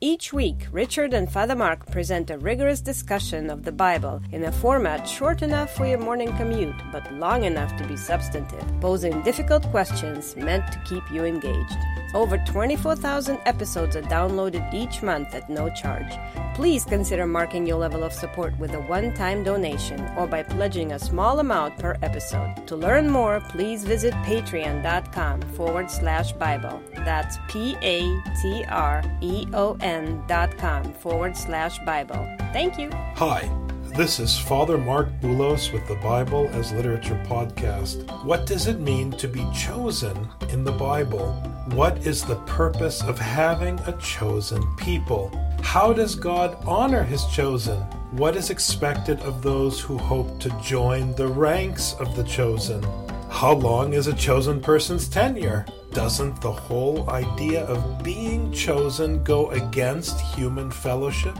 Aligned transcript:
Each 0.00 0.32
week, 0.32 0.68
Richard 0.70 1.12
and 1.12 1.28
Father 1.28 1.56
Marc 1.56 1.90
present 1.90 2.30
a 2.30 2.38
rigorous 2.38 2.80
discussion 2.80 3.50
of 3.50 3.64
the 3.64 3.72
Bible 3.72 4.22
in 4.30 4.44
a 4.44 4.52
format 4.52 5.08
short 5.08 5.42
enough 5.42 5.74
for 5.74 5.88
your 5.88 5.98
morning 5.98 6.28
commute, 6.36 6.80
but 6.92 7.12
long 7.14 7.42
enough 7.42 7.76
to 7.78 7.84
be 7.84 7.96
substantive, 7.96 8.64
posing 8.80 9.20
difficult 9.22 9.64
questions 9.72 10.36
meant 10.36 10.70
to 10.70 10.78
keep 10.88 11.02
you 11.12 11.24
engaged. 11.24 11.76
Over 12.14 12.38
24,000 12.38 13.40
episodes 13.44 13.96
are 13.96 14.02
downloaded 14.02 14.72
each 14.72 15.02
month 15.02 15.34
at 15.34 15.50
no 15.50 15.68
charge. 15.68 16.12
Please 16.58 16.84
consider 16.84 17.24
marking 17.24 17.64
your 17.68 17.76
level 17.76 18.02
of 18.02 18.12
support 18.12 18.58
with 18.58 18.74
a 18.74 18.80
one 18.80 19.14
time 19.14 19.44
donation 19.44 20.00
or 20.16 20.26
by 20.26 20.42
pledging 20.42 20.90
a 20.90 20.98
small 20.98 21.38
amount 21.38 21.78
per 21.78 21.96
episode. 22.02 22.66
To 22.66 22.74
learn 22.74 23.08
more, 23.08 23.38
please 23.50 23.84
visit 23.84 24.12
patreon.com 24.24 25.40
forward 25.54 25.88
slash 25.88 26.32
Bible. 26.32 26.82
That's 27.04 27.38
P 27.46 27.76
A 27.80 28.00
T 28.42 28.64
R 28.64 29.04
E 29.20 29.46
O 29.52 29.76
N 29.80 30.20
dot 30.26 30.58
com 30.58 30.92
forward 30.94 31.36
slash 31.36 31.78
Bible. 31.86 32.28
Thank 32.52 32.76
you. 32.76 32.90
Hi. 33.14 33.48
This 33.96 34.18
is 34.18 34.36
Father 34.36 34.78
Marc 34.78 35.10
Boulos 35.20 35.72
with 35.72 35.86
the 35.86 35.94
Bible 35.96 36.48
as 36.48 36.72
Literature 36.72 37.22
podcast. 37.28 38.04
What 38.24 38.46
does 38.46 38.66
it 38.66 38.80
mean 38.80 39.12
to 39.12 39.28
be 39.28 39.46
chosen 39.54 40.28
in 40.48 40.64
the 40.64 40.72
Bible? 40.72 41.34
What 41.70 42.04
is 42.04 42.24
the 42.24 42.40
purpose 42.46 43.00
of 43.04 43.16
having 43.16 43.78
a 43.86 43.96
chosen 43.98 44.60
people? 44.76 45.30
How 45.62 45.92
does 45.92 46.14
God 46.14 46.56
honor 46.66 47.02
his 47.02 47.24
chosen? 47.26 47.78
What 48.12 48.36
is 48.36 48.50
expected 48.50 49.20
of 49.20 49.42
those 49.42 49.80
who 49.80 49.98
hope 49.98 50.40
to 50.40 50.60
join 50.62 51.14
the 51.14 51.28
ranks 51.28 51.94
of 52.00 52.16
the 52.16 52.24
chosen? 52.24 52.82
How 53.28 53.52
long 53.52 53.92
is 53.92 54.06
a 54.06 54.14
chosen 54.14 54.60
person's 54.60 55.08
tenure? 55.08 55.66
Doesn't 55.92 56.40
the 56.40 56.52
whole 56.52 57.08
idea 57.10 57.64
of 57.66 58.02
being 58.02 58.50
chosen 58.52 59.22
go 59.22 59.50
against 59.50 60.20
human 60.20 60.70
fellowship? 60.70 61.36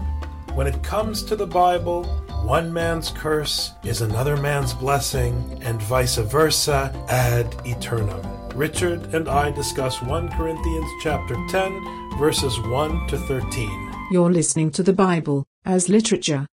When 0.55 0.67
it 0.67 0.83
comes 0.83 1.23
to 1.25 1.37
the 1.37 1.47
Bible, 1.47 2.05
one 2.45 2.73
man's 2.73 3.11
curse 3.11 3.73
is 3.85 4.01
another 4.01 4.37
man's 4.37 4.75
blessing, 4.75 5.61
and 5.63 5.81
vice 5.83 6.17
versa 6.17 6.93
ad 7.09 7.55
eternum. 7.65 8.21
Richard 8.55 9.15
and 9.15 9.29
I 9.29 9.51
discuss 9.51 10.03
1 10.03 10.29
Corinthians 10.31 10.91
chapter 11.03 11.37
10 11.49 12.19
verses 12.19 12.59
1 12.61 13.07
to 13.07 13.17
13. 13.17 13.88
You're 14.11 14.31
listening 14.31 14.71
to 14.73 14.83
the 14.83 14.93
Bible 14.93 15.47
as 15.65 15.89
literature. 15.89 16.47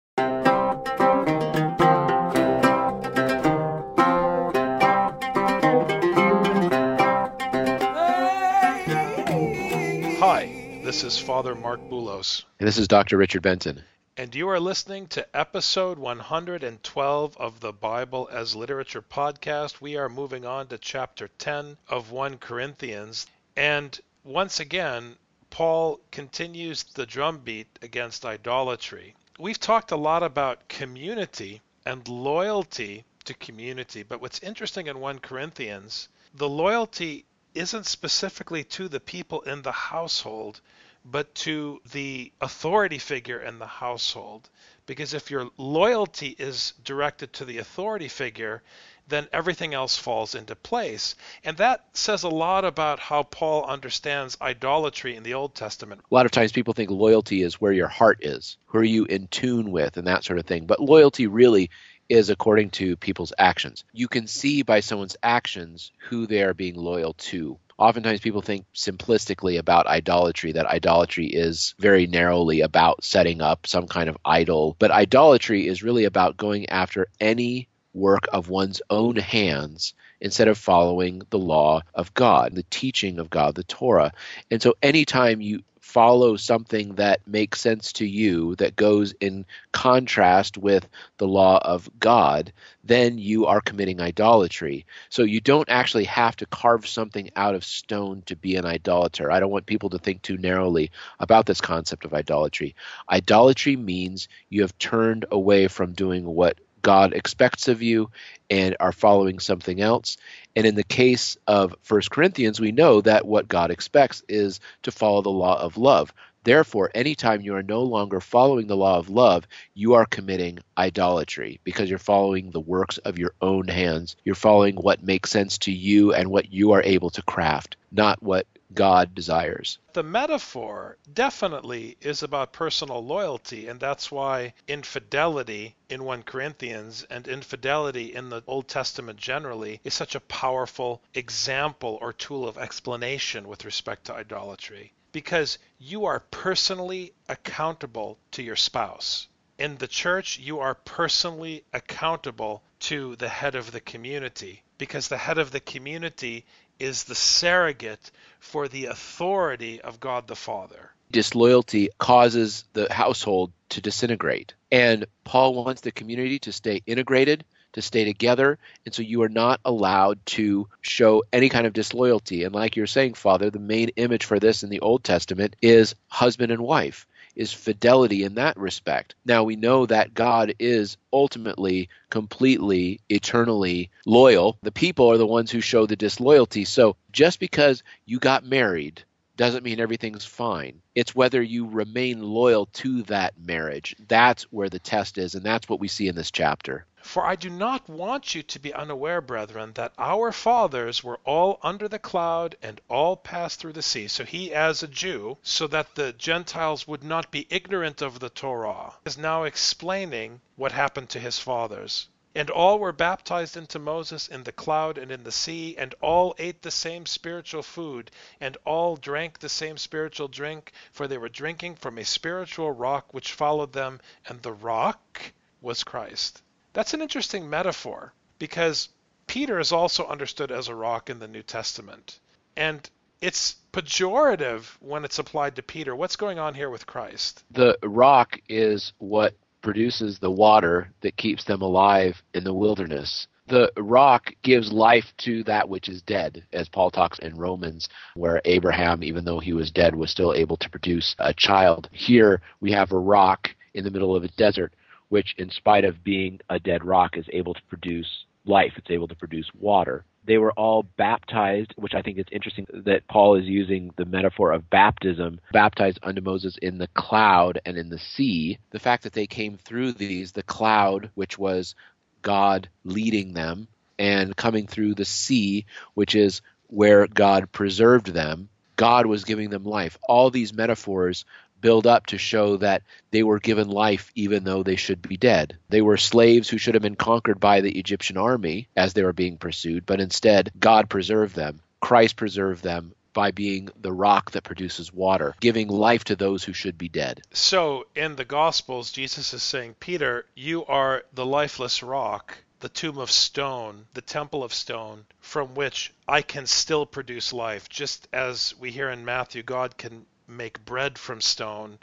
Hi, 10.19 10.81
this 10.83 11.03
is 11.03 11.17
Father 11.17 11.55
Marc 11.55 11.79
Boulos. 11.89 12.43
And 12.59 12.67
this 12.67 12.77
is 12.77 12.87
Dr. 12.87 13.17
Richard 13.17 13.41
Benton. 13.41 13.83
and 14.17 14.33
you 14.35 14.47
are 14.49 14.59
listening 14.59 15.07
to 15.07 15.25
episode 15.35 15.97
112 15.99 17.37
of 17.37 17.59
the 17.59 17.71
Bible 17.73 18.29
as 18.31 18.55
Literature 18.55 19.01
podcast. 19.01 19.81
We 19.81 19.97
are 19.97 20.09
moving 20.09 20.45
on 20.45 20.67
to 20.67 20.77
chapter 20.77 21.29
10 21.37 21.77
of 21.87 22.11
1 22.11 22.37
Corinthians. 22.37 23.27
And 23.55 23.97
once 24.23 24.59
again, 24.59 25.15
Paul 25.55 26.01
continues 26.11 26.83
the 26.83 27.05
drumbeat 27.05 27.79
against 27.81 28.25
idolatry. 28.25 29.15
We've 29.39 29.57
talked 29.57 29.89
a 29.89 29.95
lot 29.95 30.21
about 30.21 30.67
community 30.67 31.61
and 31.85 32.05
loyalty 32.09 33.05
to 33.23 33.33
community, 33.35 34.03
but 34.03 34.19
what's 34.19 34.43
interesting 34.43 34.87
in 34.87 34.99
1 34.99 35.19
Corinthians, 35.19 36.09
the 36.33 36.49
loyalty 36.49 37.23
isn't 37.53 37.85
specifically 37.85 38.65
to 38.65 38.89
the 38.89 38.99
people 38.99 39.43
in 39.43 39.61
the 39.61 39.71
household, 39.71 40.59
but 41.05 41.33
to 41.35 41.79
the 41.91 42.31
authority 42.41 42.97
figure 42.97 43.39
in 43.39 43.59
the 43.59 43.67
household. 43.67 44.49
Because 44.87 45.13
if 45.13 45.31
your 45.31 45.49
loyalty 45.57 46.35
is 46.37 46.73
directed 46.83 47.33
to 47.33 47.45
the 47.45 47.59
authority 47.59 48.07
figure, 48.07 48.63
then 49.07 49.27
everything 49.31 49.73
else 49.73 49.97
falls 49.97 50.33
into 50.33 50.55
place. 50.55 51.15
And 51.43 51.57
that 51.57 51.85
says 51.93 52.23
a 52.23 52.29
lot 52.29 52.65
about 52.65 52.99
how 52.99 53.23
Paul 53.23 53.65
understands 53.65 54.37
idolatry 54.41 55.15
in 55.15 55.23
the 55.23 55.35
Old 55.35 55.53
Testament. 55.53 56.01
A 56.09 56.13
lot 56.13 56.25
of 56.25 56.31
times 56.31 56.51
people 56.51 56.73
think 56.73 56.89
loyalty 56.89 57.43
is 57.43 57.61
where 57.61 57.71
your 57.71 57.87
heart 57.87 58.19
is, 58.23 58.57
who 58.65 58.79
are 58.79 58.83
you 58.83 59.05
in 59.05 59.27
tune 59.27 59.71
with, 59.71 59.97
and 59.97 60.07
that 60.07 60.23
sort 60.23 60.39
of 60.39 60.45
thing. 60.45 60.65
But 60.65 60.79
loyalty 60.79 61.27
really 61.27 61.69
is 62.09 62.29
according 62.29 62.69
to 62.69 62.95
people's 62.95 63.33
actions. 63.37 63.83
You 63.91 64.07
can 64.07 64.27
see 64.27 64.61
by 64.63 64.79
someone's 64.79 65.17
actions 65.21 65.91
who 66.09 66.27
they 66.27 66.43
are 66.43 66.53
being 66.53 66.75
loyal 66.75 67.13
to. 67.13 67.57
Oftentimes 67.77 68.21
people 68.21 68.41
think 68.41 68.65
simplistically 68.73 69.59
about 69.59 69.85
idolatry, 69.87 70.53
that 70.53 70.65
idolatry 70.65 71.27
is 71.27 71.75
very 71.77 72.07
narrowly 72.07 72.61
about 72.61 73.03
setting 73.03 73.41
up 73.41 73.67
some 73.67 73.87
kind 73.87 74.07
of 74.07 74.17
idol. 74.23 74.77
But 74.79 74.91
idolatry 74.91 75.67
is 75.67 75.83
really 75.83 76.05
about 76.05 76.37
going 76.37 76.69
after 76.69 77.07
any 77.19 77.67
work 77.93 78.27
of 78.31 78.49
one's 78.49 78.81
own 78.89 79.15
hands 79.15 79.93
instead 80.21 80.47
of 80.47 80.57
following 80.57 81.21
the 81.29 81.39
law 81.39 81.81
of 81.93 82.13
God, 82.13 82.55
the 82.55 82.65
teaching 82.69 83.19
of 83.19 83.29
God, 83.29 83.55
the 83.55 83.63
Torah. 83.63 84.13
And 84.49 84.61
so 84.61 84.75
anytime 84.81 85.41
you 85.41 85.63
follow 85.85 86.35
something 86.35 86.95
that 86.95 87.25
makes 87.27 87.61
sense 87.61 87.93
to 87.93 88.07
you 88.07 88.55
that 88.55 88.75
goes 88.75 89.13
in 89.21 89.45
contrast 89.71 90.57
with 90.57 90.89
the 91.19 91.27
law 91.27 91.59
of 91.59 91.87
God, 91.99 92.51
then 92.83 93.19
you 93.19 93.45
are 93.45 93.61
committing 93.61 94.01
idolatry. 94.01 94.87
So 95.09 95.21
you 95.21 95.39
don't 95.39 95.69
actually 95.69 96.05
have 96.05 96.35
to 96.37 96.47
carve 96.47 96.87
something 96.87 97.29
out 97.35 97.53
of 97.53 97.63
stone 97.63 98.23
to 98.25 98.35
be 98.35 98.55
an 98.55 98.65
idolater. 98.65 99.31
I 99.31 99.39
don't 99.39 99.51
want 99.51 99.67
people 99.67 99.91
to 99.91 99.99
think 99.99 100.23
too 100.23 100.37
narrowly 100.37 100.89
about 101.19 101.45
this 101.45 101.61
concept 101.61 102.03
of 102.03 102.15
idolatry. 102.15 102.75
Idolatry 103.09 103.75
means 103.75 104.27
you 104.49 104.61
have 104.61 104.77
turned 104.79 105.25
away 105.29 105.67
from 105.67 105.93
doing 105.93 106.25
what 106.25 106.59
God 106.85 107.13
expects 107.15 107.67
of 107.67 107.81
you 107.81 108.11
and 108.47 108.77
are 108.79 108.91
following 108.91 109.39
something 109.39 109.81
else. 109.81 110.17
And 110.55 110.67
in 110.67 110.75
the 110.75 110.83
case 110.83 111.35
of 111.47 111.75
First 111.81 112.11
Corinthians, 112.11 112.59
we 112.59 112.71
know 112.71 113.01
that 113.01 113.25
what 113.25 113.47
God 113.47 113.71
expects 113.71 114.21
is 114.29 114.59
to 114.83 114.91
follow 114.91 115.23
the 115.23 115.31
law 115.31 115.59
of 115.59 115.77
love. 115.77 116.13
Therefore, 116.43 116.91
anytime 116.93 117.41
you 117.41 117.55
are 117.55 117.63
no 117.63 117.81
longer 117.81 118.19
following 118.19 118.67
the 118.67 118.77
law 118.77 118.99
of 118.99 119.09
love, 119.09 119.47
you 119.73 119.95
are 119.95 120.05
committing 120.05 120.59
idolatry 120.77 121.59
because 121.63 121.89
you're 121.89 121.97
following 121.97 122.51
the 122.51 122.59
works 122.59 122.99
of 122.99 123.17
your 123.17 123.33
own 123.41 123.67
hands. 123.67 124.15
You're 124.23 124.35
following 124.35 124.75
what 124.75 125.01
makes 125.01 125.31
sense 125.31 125.57
to 125.59 125.71
you 125.71 126.13
and 126.13 126.29
what 126.29 126.53
you 126.53 126.73
are 126.73 126.83
able 126.83 127.09
to 127.09 127.23
craft, 127.23 127.77
not 127.91 128.21
what 128.21 128.45
God 128.73 129.13
desires. 129.13 129.77
The 129.93 130.01
metaphor 130.01 130.97
definitely 131.13 131.97
is 132.01 132.23
about 132.23 132.51
personal 132.51 133.05
loyalty, 133.05 133.67
and 133.67 133.79
that's 133.79 134.11
why 134.11 134.53
infidelity 134.67 135.75
in 135.87 136.03
1 136.03 136.23
Corinthians 136.23 137.03
and 137.09 137.27
infidelity 137.27 138.13
in 138.13 138.29
the 138.29 138.43
Old 138.47 138.67
Testament 138.67 139.19
generally 139.19 139.79
is 139.83 139.93
such 139.93 140.15
a 140.15 140.19
powerful 140.19 141.01
example 141.13 141.99
or 142.01 142.11
tool 142.11 142.47
of 142.47 142.57
explanation 142.57 143.47
with 143.47 143.65
respect 143.65 144.05
to 144.05 144.15
idolatry. 144.15 144.93
Because 145.11 145.59
you 145.77 146.05
are 146.05 146.19
personally 146.19 147.13
accountable 147.29 148.17
to 148.31 148.41
your 148.41 148.55
spouse. 148.55 149.27
In 149.57 149.77
the 149.77 149.87
church, 149.87 150.37
you 150.39 150.59
are 150.59 150.75
personally 150.75 151.63
accountable 151.71 152.63
to 152.79 153.15
the 153.15 153.29
head 153.29 153.55
of 153.55 153.71
the 153.71 153.79
community 153.79 154.63
because 154.77 155.07
the 155.07 155.17
head 155.17 155.37
of 155.37 155.51
the 155.51 155.61
community 155.61 156.45
is 156.79 157.03
the 157.03 157.15
surrogate 157.15 158.11
for 158.39 158.67
the 158.67 158.85
authority 158.85 159.81
of 159.81 159.99
God 159.99 160.27
the 160.27 160.35
Father. 160.35 160.91
Disloyalty 161.11 161.89
causes 161.97 162.65
the 162.73 162.91
household 162.91 163.51
to 163.69 163.81
disintegrate. 163.81 164.53
And 164.71 165.05
Paul 165.23 165.53
wants 165.53 165.81
the 165.81 165.91
community 165.91 166.39
to 166.39 166.51
stay 166.51 166.81
integrated, 166.85 167.45
to 167.73 167.81
stay 167.81 168.05
together. 168.05 168.57
And 168.85 168.93
so 168.93 169.01
you 169.01 169.21
are 169.21 169.29
not 169.29 169.59
allowed 169.63 170.25
to 170.27 170.67
show 170.81 171.23
any 171.31 171.49
kind 171.49 171.67
of 171.67 171.73
disloyalty. 171.73 172.43
And 172.43 172.53
like 172.53 172.75
you're 172.75 172.87
saying, 172.87 173.13
Father, 173.13 173.49
the 173.49 173.59
main 173.59 173.89
image 173.95 174.25
for 174.25 174.39
this 174.39 174.63
in 174.63 174.69
the 174.69 174.81
Old 174.81 175.03
Testament 175.03 175.55
is 175.61 175.95
husband 176.07 176.51
and 176.51 176.61
wife 176.61 177.07
is 177.35 177.53
fidelity 177.53 178.23
in 178.23 178.35
that 178.35 178.57
respect. 178.57 179.15
Now 179.25 179.43
we 179.43 179.55
know 179.55 179.85
that 179.85 180.13
God 180.13 180.55
is 180.59 180.97
ultimately, 181.11 181.89
completely, 182.09 183.01
eternally 183.09 183.89
loyal. 184.05 184.57
The 184.63 184.71
people 184.71 185.11
are 185.11 185.17
the 185.17 185.25
ones 185.25 185.51
who 185.51 185.61
show 185.61 185.85
the 185.85 185.95
disloyalty. 185.95 186.65
So 186.65 186.95
just 187.11 187.39
because 187.39 187.83
you 188.05 188.19
got 188.19 188.45
married 188.45 189.03
doesn't 189.37 189.63
mean 189.63 189.79
everything's 189.79 190.25
fine. 190.25 190.81
It's 190.93 191.15
whether 191.15 191.41
you 191.41 191.67
remain 191.67 192.23
loyal 192.23 192.67
to 192.67 193.03
that 193.03 193.33
marriage. 193.37 193.95
That's 194.07 194.43
where 194.43 194.69
the 194.69 194.79
test 194.79 195.17
is, 195.17 195.35
and 195.35 195.43
that's 195.43 195.67
what 195.67 195.79
we 195.79 195.87
see 195.87 196.07
in 196.07 196.15
this 196.15 196.31
chapter. 196.31 196.85
For 197.07 197.23
I 197.23 197.35
do 197.35 197.51
not 197.51 197.87
want 197.87 198.33
you 198.33 198.41
to 198.41 198.59
be 198.59 198.73
unaware, 198.73 199.21
brethren, 199.21 199.73
that 199.73 199.93
our 199.97 200.31
fathers 200.31 201.03
were 201.03 201.19
all 201.23 201.59
under 201.61 201.87
the 201.87 201.99
cloud 201.99 202.57
and 202.63 202.81
all 202.89 203.15
passed 203.15 203.59
through 203.59 203.73
the 203.73 203.83
sea. 203.83 204.07
So 204.07 204.25
he, 204.25 204.51
as 204.53 204.81
a 204.81 204.87
Jew, 204.87 205.37
so 205.43 205.67
that 205.67 205.93
the 205.93 206.13
Gentiles 206.13 206.87
would 206.87 207.03
not 207.03 207.31
be 207.31 207.45
ignorant 207.51 208.01
of 208.01 208.19
the 208.19 208.29
Torah, 208.29 208.95
is 209.05 209.19
now 209.19 209.43
explaining 209.43 210.41
what 210.55 210.71
happened 210.71 211.09
to 211.09 211.19
his 211.19 211.37
fathers. 211.37 212.09
And 212.33 212.49
all 212.49 212.79
were 212.79 212.91
baptized 212.91 213.55
into 213.55 213.77
Moses 213.77 214.27
in 214.27 214.43
the 214.43 214.51
cloud 214.51 214.97
and 214.97 215.11
in 215.11 215.23
the 215.23 215.31
sea, 215.31 215.77
and 215.77 215.93
all 216.01 216.35
ate 216.39 216.63
the 216.63 216.71
same 216.71 217.05
spiritual 217.05 217.63
food, 217.63 218.09
and 218.41 218.57
all 218.65 218.97
drank 218.97 219.39
the 219.39 219.47
same 219.47 219.77
spiritual 219.77 220.27
drink, 220.27 220.73
for 220.91 221.07
they 221.07 221.19
were 221.19 221.29
drinking 221.29 221.75
from 221.75 221.99
a 221.99 222.03
spiritual 222.03 222.71
rock 222.71 223.13
which 223.13 223.31
followed 223.31 223.73
them, 223.73 224.01
and 224.25 224.41
the 224.41 224.51
rock 224.53 225.33
was 225.61 225.83
Christ. 225.83 226.41
That's 226.75 226.93
an 226.93 227.01
interesting 227.01 227.49
metaphor 227.49 228.11
because 228.37 228.89
Peter 229.27 229.59
is 229.59 229.71
also 229.71 230.05
understood 230.07 230.51
as 230.51 230.67
a 230.67 230.75
rock 230.75 231.09
in 231.09 231.19
the 231.19 231.27
New 231.27 231.41
Testament. 231.41 232.19
And 232.57 232.87
it's 233.21 233.55
pejorative 233.71 234.65
when 234.81 235.05
it's 235.05 235.17
applied 235.17 235.55
to 235.55 235.63
Peter. 235.63 235.95
What's 235.95 236.17
going 236.17 236.37
on 236.37 236.53
here 236.53 236.69
with 236.69 236.85
Christ? 236.85 237.45
The 237.49 237.77
rock 237.81 238.37
is 238.49 238.91
what 238.97 239.35
produces 239.61 240.19
the 240.19 240.29
water 240.29 240.91
that 240.99 241.15
keeps 241.15 241.45
them 241.45 241.61
alive 241.61 242.21
in 242.33 242.43
the 242.43 242.53
wilderness. 242.53 243.27
The 243.47 243.71
rock 243.77 244.33
gives 244.41 244.73
life 244.73 245.13
to 245.19 245.45
that 245.45 245.69
which 245.69 245.87
is 245.87 246.01
dead, 246.01 246.43
as 246.51 246.67
Paul 246.67 246.91
talks 246.91 247.19
in 247.19 247.37
Romans, 247.37 247.87
where 248.15 248.41
Abraham, 248.43 249.01
even 249.01 249.23
though 249.23 249.39
he 249.39 249.53
was 249.53 249.71
dead, 249.71 249.95
was 249.95 250.11
still 250.11 250.33
able 250.33 250.57
to 250.57 250.69
produce 250.69 251.15
a 251.19 251.33
child. 251.33 251.87
Here 251.93 252.41
we 252.59 252.73
have 252.73 252.91
a 252.91 252.99
rock 252.99 253.55
in 253.73 253.85
the 253.85 253.91
middle 253.91 254.13
of 254.13 254.25
a 254.25 254.29
desert, 254.29 254.73
which, 255.09 255.35
in 255.37 255.49
spite 255.49 255.85
of 255.85 256.03
being 256.03 256.39
a 256.49 256.59
dead 256.59 256.83
rock, 256.83 257.17
is 257.17 257.25
able 257.31 257.53
to 257.53 257.61
produce 257.69 258.25
life. 258.45 258.73
It's 258.77 258.91
able 258.91 259.07
to 259.07 259.15
produce 259.15 259.49
water 259.59 260.05
they 260.25 260.37
were 260.37 260.51
all 260.53 260.83
baptized, 260.97 261.73
which 261.77 261.93
I 261.93 262.01
think 262.01 262.17
is 262.17 262.25
interesting 262.31 262.65
that 262.73 263.07
Paul 263.07 263.35
is 263.35 263.45
using 263.45 263.91
the 263.95 264.05
metaphor 264.05 264.51
of 264.51 264.69
baptism, 264.69 265.39
baptized 265.51 265.99
unto 266.03 266.21
Moses 266.21 266.57
in 266.61 266.77
the 266.77 266.87
cloud 266.87 267.59
and 267.65 267.77
in 267.77 267.89
the 267.89 267.99
sea. 267.99 268.57
The 268.71 268.79
fact 268.79 269.03
that 269.03 269.13
they 269.13 269.27
came 269.27 269.57
through 269.57 269.93
these, 269.93 270.31
the 270.31 270.43
cloud, 270.43 271.11
which 271.15 271.37
was 271.37 271.75
God 272.21 272.69
leading 272.83 273.33
them, 273.33 273.67
and 273.97 274.35
coming 274.35 274.67
through 274.67 274.95
the 274.95 275.05
sea, 275.05 275.65
which 275.93 276.15
is 276.15 276.41
where 276.67 277.07
God 277.07 277.51
preserved 277.51 278.07
them, 278.07 278.49
God 278.75 279.05
was 279.05 279.23
giving 279.23 279.49
them 279.49 279.63
life. 279.63 279.97
All 280.03 280.31
these 280.31 280.53
metaphors 280.53 281.23
build 281.61 281.87
up 281.87 282.07
to 282.07 282.17
show 282.17 282.57
that 282.57 282.83
they 283.11 283.23
were 283.23 283.39
given 283.39 283.69
life 283.69 284.11
even 284.15 284.43
though 284.43 284.63
they 284.63 284.75
should 284.75 285.01
be 285.01 285.17
dead. 285.17 285.57
They 285.69 285.81
were 285.81 285.97
slaves 285.97 286.49
who 286.49 286.57
should 286.57 286.75
have 286.75 286.83
been 286.83 286.95
conquered 286.95 287.39
by 287.39 287.61
the 287.61 287.77
Egyptian 287.77 288.17
army 288.17 288.67
as 288.75 288.93
they 288.93 289.03
were 289.03 289.13
being 289.13 289.37
pursued, 289.37 289.85
but 289.85 289.99
instead 290.01 290.51
God 290.59 290.89
preserved 290.89 291.35
them. 291.35 291.61
Christ 291.79 292.15
preserved 292.15 292.63
them 292.63 292.93
by 293.13 293.31
being 293.31 293.69
the 293.79 293.93
rock 293.93 294.31
that 294.31 294.43
produces 294.43 294.93
water, 294.93 295.33
giving 295.39 295.69
life 295.69 296.03
to 296.03 296.15
those 296.15 296.43
who 296.43 296.53
should 296.53 296.77
be 296.77 296.89
dead. 296.89 297.21
So 297.31 297.87
in 297.95 298.15
the 298.15 298.25
Gospels, 298.25 298.91
Jesus 298.91 299.33
is 299.33 299.41
saying, 299.41 299.75
Peter, 299.79 300.25
you 300.35 300.65
are 300.65 301.05
the 301.13 301.25
lifeless 301.25 301.81
rock, 301.81 302.37
the 302.59 302.69
tomb 302.69 302.97
of 302.97 303.09
stone, 303.09 303.87
the 303.93 304.01
temple 304.01 304.43
of 304.43 304.53
stone, 304.53 305.05
from 305.19 305.55
which 305.55 305.93
I 306.07 306.21
can 306.21 306.45
still 306.45 306.85
produce 306.85 307.31
life. 307.31 307.69
Just 307.69 308.07
as 308.11 308.53
we 308.59 308.71
hear 308.71 308.89
in 308.89 309.05
Matthew, 309.05 309.43
God 309.43 309.77
can 309.77 310.05
make 310.27 310.65
bread 310.65 310.97
from 310.97 311.21
stone, 311.21 311.79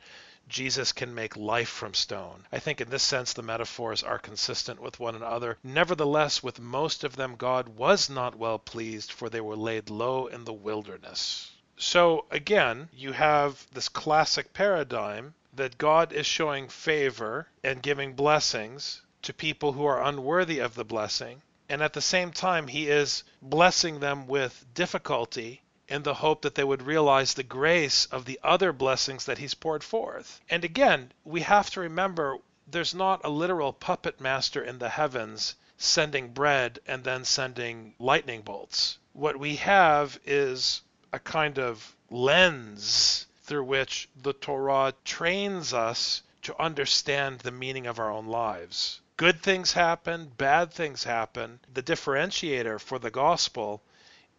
Jesus 0.48 0.92
can 0.92 1.14
make 1.14 1.36
life 1.36 1.68
from 1.68 1.94
stone. 1.94 2.46
I 2.50 2.58
think 2.58 2.80
in 2.80 2.90
this 2.90 3.02
sense 3.02 3.32
the 3.32 3.42
metaphors 3.42 4.02
are 4.02 4.18
consistent 4.18 4.80
with 4.80 5.00
one 5.00 5.14
another. 5.14 5.56
Nevertheless, 5.62 6.42
with 6.42 6.60
most 6.60 7.04
of 7.04 7.16
them 7.16 7.36
God 7.36 7.68
was 7.68 8.10
not 8.10 8.34
well 8.34 8.58
pleased, 8.58 9.12
for 9.12 9.30
they 9.30 9.40
were 9.40 9.56
laid 9.56 9.88
low 9.88 10.26
in 10.26 10.44
the 10.44 10.52
wilderness. 10.52 11.52
So 11.78 12.26
again, 12.30 12.90
you 12.92 13.12
have 13.12 13.66
this 13.72 13.88
classic 13.88 14.52
paradigm 14.52 15.34
that 15.54 15.78
God 15.78 16.12
is 16.12 16.26
showing 16.26 16.68
favor 16.68 17.48
and 17.64 17.82
giving 17.82 18.14
blessings 18.14 19.00
to 19.22 19.32
people 19.32 19.72
who 19.72 19.86
are 19.86 20.02
unworthy 20.02 20.58
of 20.58 20.74
the 20.74 20.84
blessing. 20.84 21.40
And 21.68 21.82
at 21.82 21.94
the 21.94 22.02
same 22.02 22.30
time, 22.30 22.68
he 22.68 22.88
is 22.90 23.24
blessing 23.40 24.00
them 24.00 24.26
with 24.26 24.66
difficulty 24.74 25.61
in 25.92 26.04
the 26.04 26.14
hope 26.14 26.40
that 26.40 26.54
they 26.54 26.64
would 26.64 26.80
realize 26.80 27.34
the 27.34 27.42
grace 27.42 28.06
of 28.06 28.24
the 28.24 28.40
other 28.42 28.72
blessings 28.72 29.26
that 29.26 29.36
he's 29.36 29.52
poured 29.52 29.84
forth. 29.84 30.40
And 30.48 30.64
again, 30.64 31.12
we 31.22 31.42
have 31.42 31.68
to 31.70 31.80
remember 31.80 32.38
there's 32.66 32.94
not 32.94 33.20
a 33.24 33.28
literal 33.28 33.74
puppet 33.74 34.18
master 34.18 34.64
in 34.64 34.78
the 34.78 34.88
heavens 34.88 35.54
sending 35.76 36.28
bread 36.28 36.78
and 36.86 37.04
then 37.04 37.26
sending 37.26 37.94
lightning 37.98 38.40
bolts. 38.40 38.96
What 39.12 39.38
we 39.38 39.56
have 39.56 40.18
is 40.24 40.80
a 41.12 41.18
kind 41.18 41.58
of 41.58 41.94
lens 42.08 43.26
through 43.42 43.64
which 43.64 44.08
the 44.16 44.32
Torah 44.32 44.94
trains 45.04 45.74
us 45.74 46.22
to 46.40 46.58
understand 46.58 47.40
the 47.40 47.50
meaning 47.50 47.86
of 47.86 47.98
our 47.98 48.10
own 48.10 48.28
lives. 48.28 49.00
Good 49.18 49.42
things 49.42 49.72
happen, 49.72 50.32
bad 50.38 50.72
things 50.72 51.04
happen. 51.04 51.60
The 51.74 51.82
differentiator 51.82 52.80
for 52.80 52.98
the 52.98 53.10
gospel 53.10 53.82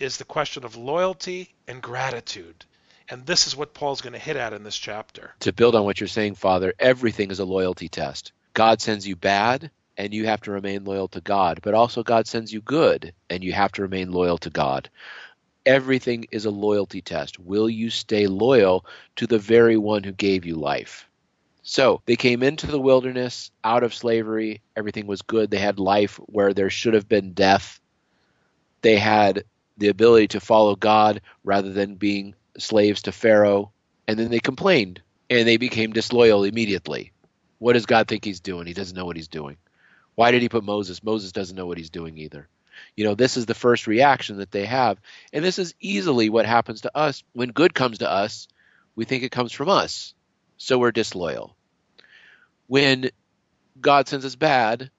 is 0.03 0.17
the 0.17 0.25
question 0.25 0.65
of 0.65 0.75
loyalty 0.75 1.50
and 1.67 1.81
gratitude. 1.81 2.65
And 3.09 3.25
this 3.25 3.47
is 3.47 3.55
what 3.55 3.73
Paul's 3.73 4.01
going 4.01 4.13
to 4.13 4.19
hit 4.19 4.35
at 4.35 4.53
in 4.53 4.63
this 4.63 4.77
chapter. 4.77 5.31
To 5.41 5.53
build 5.53 5.75
on 5.75 5.85
what 5.85 6.00
you're 6.00 6.07
saying, 6.07 6.35
Father, 6.35 6.73
everything 6.77 7.31
is 7.31 7.39
a 7.39 7.45
loyalty 7.45 7.89
test. 7.89 8.31
God 8.53 8.81
sends 8.81 9.07
you 9.07 9.15
bad, 9.15 9.71
and 9.97 10.13
you 10.13 10.25
have 10.25 10.41
to 10.41 10.51
remain 10.51 10.83
loyal 10.83 11.07
to 11.09 11.21
God. 11.21 11.59
But 11.63 11.73
also, 11.73 12.03
God 12.03 12.27
sends 12.27 12.51
you 12.51 12.61
good, 12.61 13.13
and 13.29 13.44
you 13.44 13.53
have 13.53 13.71
to 13.73 13.81
remain 13.81 14.11
loyal 14.11 14.38
to 14.39 14.50
God. 14.50 14.89
Everything 15.65 16.27
is 16.31 16.45
a 16.45 16.51
loyalty 16.51 17.01
test. 17.01 17.39
Will 17.39 17.69
you 17.69 17.89
stay 17.89 18.27
loyal 18.27 18.85
to 19.15 19.27
the 19.27 19.39
very 19.39 19.77
one 19.77 20.03
who 20.03 20.11
gave 20.11 20.45
you 20.45 20.55
life? 20.55 21.07
So 21.61 22.01
they 22.05 22.17
came 22.17 22.44
into 22.44 22.67
the 22.67 22.79
wilderness 22.79 23.51
out 23.63 23.83
of 23.83 23.94
slavery. 23.94 24.61
Everything 24.75 25.07
was 25.07 25.21
good. 25.21 25.50
They 25.50 25.59
had 25.59 25.79
life 25.79 26.17
where 26.25 26.53
there 26.53 26.69
should 26.69 26.94
have 26.94 27.07
been 27.07 27.31
death. 27.31 27.79
They 28.81 28.97
had 28.97 29.45
the 29.78 29.90
ability 29.90 30.30
to 30.30 30.40
follow 30.40 30.75
God 30.75 31.22
rather 31.44 31.72
than 31.72 31.96
being 31.96 32.36
slaves 32.58 33.04
to 33.04 33.12
Pharaoh. 33.12 33.72
And 34.08 34.20
then 34.20 34.30
they 34.30 34.40
complained 34.40 35.02
and 35.30 35.48
they 35.48 35.58
became 35.58 35.94
disloyal 35.94 36.44
immediately. 36.44 37.12
What 37.60 37.74
does 37.74 37.86
God 37.86 38.08
think 38.08 38.25
he's 38.25 38.42
doing? 38.42 38.68
He 38.68 38.74
doesn't 38.74 38.96
know 38.96 39.06
what 39.06 39.16
he's 39.16 39.28
doing. 39.28 39.58
Why 40.16 40.31
did 40.31 40.42
he 40.42 40.50
put 40.50 40.64
Moses? 40.64 41.04
Moses 41.04 41.31
doesn't 41.31 41.56
know 41.56 41.66
what 41.66 41.78
he's 41.78 41.90
doing 41.90 42.18
either. 42.18 42.48
You 42.96 43.06
know, 43.06 43.16
this 43.16 43.38
is 43.38 43.46
the 43.46 43.54
first 43.54 43.88
reaction 43.88 44.38
that 44.38 44.52
they 44.52 44.66
have. 44.66 45.00
And 45.31 45.44
this 45.44 45.60
is 45.60 45.74
easily 45.80 46.30
what 46.30 46.46
happens 46.46 46.81
to 46.81 46.96
us. 46.96 47.24
When 47.34 47.50
good 47.50 47.74
comes 47.74 48.00
to 48.00 48.12
us, 48.12 48.48
we 48.96 49.06
think 49.06 49.24
it 49.24 49.31
comes 49.31 49.52
from 49.52 49.70
us. 49.70 50.14
So 50.58 50.78
we're 50.78 50.92
disloyal. 50.92 51.56
When 52.68 53.10
God 53.80 54.08
sends 54.08 54.25
us 54.25 54.36
bad, 54.36 54.92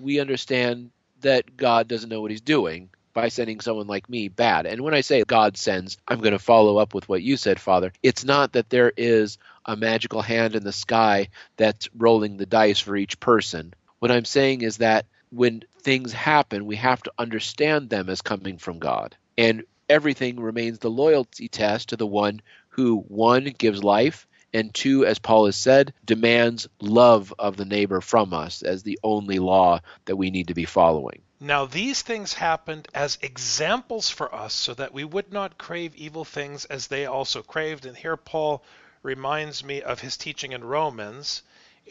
we 0.00 0.20
understand 0.20 0.90
that 1.20 1.56
God 1.56 1.88
doesn't 1.88 2.08
know 2.08 2.20
what 2.20 2.30
he's 2.30 2.40
doing 2.40 2.90
by 3.14 3.28
sending 3.28 3.60
someone 3.60 3.86
like 3.86 4.10
me 4.10 4.28
bad. 4.28 4.66
And 4.66 4.82
when 4.82 4.92
I 4.92 5.00
say 5.00 5.24
God 5.24 5.56
sends, 5.56 5.96
I'm 6.06 6.18
going 6.20 6.32
to 6.32 6.38
follow 6.38 6.76
up 6.76 6.92
with 6.92 7.08
what 7.08 7.22
you 7.22 7.36
said, 7.36 7.58
Father. 7.60 7.92
It's 8.02 8.24
not 8.24 8.52
that 8.52 8.68
there 8.68 8.92
is 8.96 9.38
a 9.64 9.76
magical 9.76 10.20
hand 10.20 10.56
in 10.56 10.64
the 10.64 10.72
sky 10.72 11.28
that's 11.56 11.88
rolling 11.96 12.36
the 12.36 12.46
dice 12.46 12.80
for 12.80 12.96
each 12.96 13.18
person. 13.20 13.72
What 14.00 14.10
I'm 14.10 14.24
saying 14.24 14.62
is 14.62 14.78
that 14.78 15.06
when 15.30 15.62
things 15.80 16.12
happen, 16.12 16.66
we 16.66 16.76
have 16.76 17.02
to 17.04 17.12
understand 17.18 17.88
them 17.88 18.10
as 18.10 18.20
coming 18.20 18.58
from 18.58 18.78
God. 18.78 19.16
And 19.38 19.64
everything 19.88 20.38
remains 20.40 20.78
the 20.78 20.90
loyalty 20.90 21.48
test 21.48 21.90
to 21.90 21.96
the 21.96 22.06
one 22.06 22.42
who, 22.68 22.98
one, 23.08 23.54
gives 23.56 23.82
life, 23.82 24.26
and 24.52 24.72
two, 24.72 25.04
as 25.04 25.18
Paul 25.18 25.46
has 25.46 25.56
said, 25.56 25.92
demands 26.04 26.68
love 26.80 27.34
of 27.38 27.56
the 27.56 27.64
neighbor 27.64 28.00
from 28.00 28.32
us 28.32 28.62
as 28.62 28.82
the 28.82 28.98
only 29.02 29.40
law 29.40 29.80
that 30.04 30.16
we 30.16 30.30
need 30.30 30.48
to 30.48 30.54
be 30.54 30.64
following. 30.64 31.22
Now, 31.44 31.66
these 31.66 32.00
things 32.00 32.32
happened 32.32 32.88
as 32.94 33.18
examples 33.20 34.08
for 34.08 34.34
us 34.34 34.54
so 34.54 34.72
that 34.72 34.94
we 34.94 35.04
would 35.04 35.30
not 35.30 35.58
crave 35.58 35.94
evil 35.94 36.24
things 36.24 36.64
as 36.64 36.86
they 36.86 37.04
also 37.04 37.42
craved. 37.42 37.84
And 37.84 37.94
here 37.94 38.16
Paul 38.16 38.64
reminds 39.02 39.62
me 39.62 39.82
of 39.82 40.00
his 40.00 40.16
teaching 40.16 40.52
in 40.52 40.64
Romans. 40.64 41.42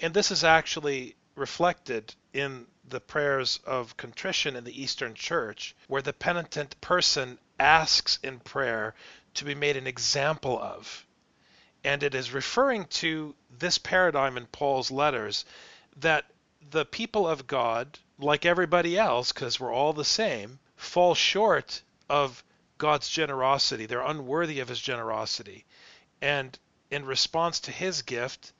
And 0.02 0.12
this 0.12 0.32
is 0.32 0.44
actually 0.44 1.16
reflected 1.36 2.16
in 2.34 2.66
the 2.84 3.00
prayers 3.00 3.60
of 3.64 3.96
contrition 3.96 4.56
in 4.56 4.64
the 4.64 4.82
Eastern 4.82 5.14
Church, 5.14 5.76
where 5.86 6.02
the 6.02 6.14
penitent 6.14 6.82
person 6.82 7.38
asks 7.60 8.18
in 8.24 8.40
prayer 8.40 8.96
to 9.36 9.46
be 9.46 9.54
made 9.54 9.78
an 9.78 9.86
example 9.86 10.60
of. 10.60 11.06
And 11.84 12.02
it 12.02 12.16
is 12.16 12.32
referring 12.32 12.86
to 12.86 13.36
this 13.52 13.78
paradigm 13.78 14.36
in 14.36 14.48
Paul's 14.48 14.90
letters 14.90 15.46
that 15.98 16.26
the 16.72 16.86
people 16.86 17.28
of 17.28 17.46
God, 17.46 18.00
like 18.20 18.46
everybody 18.46 18.98
else, 18.98 19.32
because 19.32 19.60
we're 19.60 19.74
all 19.74 19.94
the 19.94 20.06
same, 20.06 20.60
fall 20.76 21.16
short 21.16 21.82
of 22.10 22.44
God's 22.78 23.10
generosity. 23.10 23.86
They're 23.86 24.02
unworthy 24.02 24.60
of 24.60 24.68
his 24.68 24.80
generosity. 24.80 25.66
And 26.22 26.58
in 26.92 27.06
response 27.06 27.60
to 27.62 27.72
his 27.72 28.02
gift, 28.02 28.54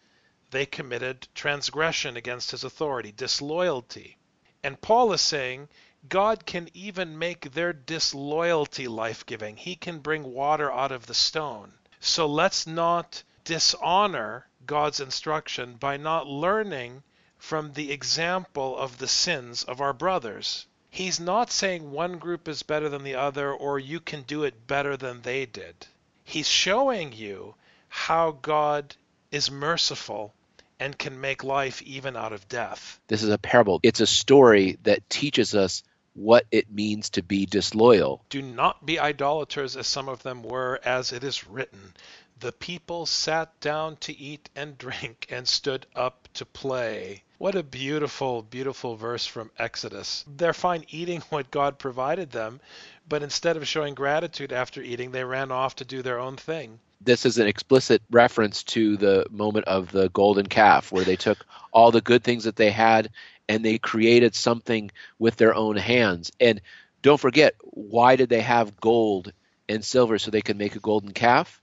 they 0.52 0.66
committed 0.66 1.28
transgression 1.34 2.18
against 2.18 2.52
his 2.52 2.64
authority, 2.64 3.12
disloyalty. 3.12 4.18
And 4.64 4.80
Paul 4.80 5.14
is 5.14 5.22
saying 5.22 5.70
God 6.08 6.46
can 6.46 6.70
even 6.74 7.18
make 7.18 7.52
their 7.52 7.74
disloyalty 7.74 8.88
life 8.88 9.26
giving. 9.26 9.58
He 9.58 9.76
can 9.76 10.00
bring 10.00 10.24
water 10.24 10.72
out 10.72 10.92
of 10.92 11.06
the 11.06 11.14
stone. 11.14 11.74
So 12.00 12.26
let's 12.28 12.68
not 12.68 13.24
dishonor 13.46 14.48
God's 14.66 15.00
instruction 15.00 15.76
by 15.76 15.98
not 15.98 16.28
learning 16.28 17.04
from 17.44 17.74
the 17.74 17.92
example 17.92 18.76
of 18.78 18.98
the 18.98 19.08
sins 19.08 19.64
of 19.64 19.82
our 19.82 19.92
brothers. 19.92 20.66
He's 20.90 21.20
not 21.20 21.52
saying 21.52 21.92
one 21.92 22.18
group 22.18 22.48
is 22.48 22.64
better 22.64 22.88
than 22.88 23.04
the 23.04 23.16
other 23.16 23.54
or 23.54 23.78
you 23.78 24.00
can 24.00 24.22
do 24.22 24.44
it 24.44 24.66
better 24.66 24.96
than 24.96 25.22
they 25.22 25.46
did. 25.46 25.76
He's 26.24 26.48
showing 26.48 27.12
you 27.12 27.54
how 27.90 28.32
God 28.42 28.96
is 29.30 29.52
merciful 29.52 30.34
and 30.80 30.98
can 30.98 31.20
make 31.20 31.44
life 31.44 31.82
even 31.82 32.16
out 32.16 32.32
of 32.32 32.48
death. 32.48 33.00
This 33.08 33.22
is 33.22 33.30
a 33.30 33.38
parable. 33.38 33.82
It's 33.84 34.00
a 34.00 34.08
story 34.08 34.78
that 34.84 35.10
teaches 35.10 35.54
us 35.54 35.84
what 36.14 36.46
it 36.50 36.72
means 36.72 37.10
to 37.12 37.22
be 37.22 37.46
disloyal. 37.46 38.24
Do 38.30 38.42
not 38.42 38.86
be 38.86 39.00
idolaters 39.00 39.76
as 39.76 39.86
some 39.86 40.08
of 40.08 40.24
them 40.24 40.44
were, 40.44 40.80
as 40.86 41.12
it 41.12 41.24
is 41.24 41.46
written. 41.46 41.94
The 42.40 42.52
people 42.52 43.06
sat 43.06 43.60
down 43.60 43.98
to 43.98 44.18
eat 44.18 44.50
and 44.56 44.78
drink 44.86 45.28
and 45.30 45.48
stood 45.48 45.86
up 45.96 46.30
to 46.36 46.46
play. 46.46 47.24
What 47.44 47.56
a 47.56 47.62
beautiful, 47.64 48.42
beautiful 48.42 48.96
verse 48.96 49.26
from 49.26 49.52
Exodus. 49.60 50.24
They're 50.38 50.54
fine 50.54 50.86
eating 50.88 51.20
what 51.30 51.52
God 51.52 51.78
provided 51.78 52.32
them, 52.32 52.62
but 53.10 53.22
instead 53.22 53.58
of 53.58 53.68
showing 53.68 53.96
gratitude 53.96 54.54
after 54.54 54.82
eating, 54.82 55.12
they 55.12 55.26
ran 55.26 55.52
off 55.52 55.76
to 55.76 55.84
do 55.84 56.02
their 56.02 56.22
own 56.22 56.38
thing. 56.38 56.80
This 57.02 57.26
is 57.26 57.40
an 57.40 57.48
explicit 57.48 58.02
reference 58.10 58.64
to 58.64 58.96
the 58.96 59.26
moment 59.30 59.66
of 59.66 59.92
the 59.92 60.08
golden 60.12 60.46
calf, 60.46 60.94
where 60.94 61.04
they 61.04 61.18
took 61.18 61.46
all 61.74 61.92
the 61.92 62.00
good 62.00 62.24
things 62.24 62.46
that 62.46 62.56
they 62.56 62.72
had 62.72 63.10
and 63.50 63.62
they 63.66 63.78
created 63.78 64.36
something 64.36 64.90
with 65.20 65.36
their 65.36 65.54
own 65.54 65.76
hands. 65.76 66.32
And 66.40 66.62
don't 67.02 67.20
forget, 67.20 67.56
why 67.60 68.16
did 68.16 68.30
they 68.30 68.40
have 68.40 68.80
gold 68.80 69.34
and 69.68 69.84
silver 69.84 70.18
so 70.18 70.32
they 70.32 70.42
could 70.42 70.58
make 70.58 70.78
a 70.78 70.80
golden 70.80 71.12
calf? 71.12 71.62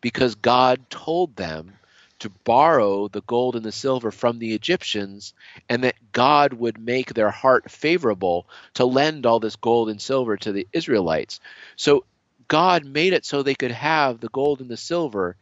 because 0.00 0.34
God 0.34 0.88
told 0.90 1.36
them 1.36 1.74
to 2.20 2.30
borrow 2.44 3.08
the 3.08 3.22
gold 3.22 3.56
and 3.56 3.64
the 3.64 3.72
silver 3.72 4.10
from 4.10 4.38
the 4.38 4.54
Egyptians, 4.54 5.34
and 5.68 5.84
that 5.84 5.96
God 6.12 6.52
would 6.52 6.78
make 6.78 7.12
their 7.12 7.30
heart 7.30 7.70
favorable 7.70 8.46
to 8.74 8.84
lend 8.84 9.26
all 9.26 9.40
this 9.40 9.56
gold 9.56 9.90
and 9.90 10.00
silver 10.00 10.36
to 10.36 10.52
the 10.52 10.68
Israelites. 10.72 11.40
So 11.76 12.04
God 12.48 12.84
made 12.84 13.12
it 13.12 13.24
so 13.24 13.42
they 13.42 13.54
could 13.54 13.72
have 13.72 14.20
the 14.20 14.28
gold 14.28 14.60
and 14.60 14.70
the 14.70 14.76
silver, 14.76 15.36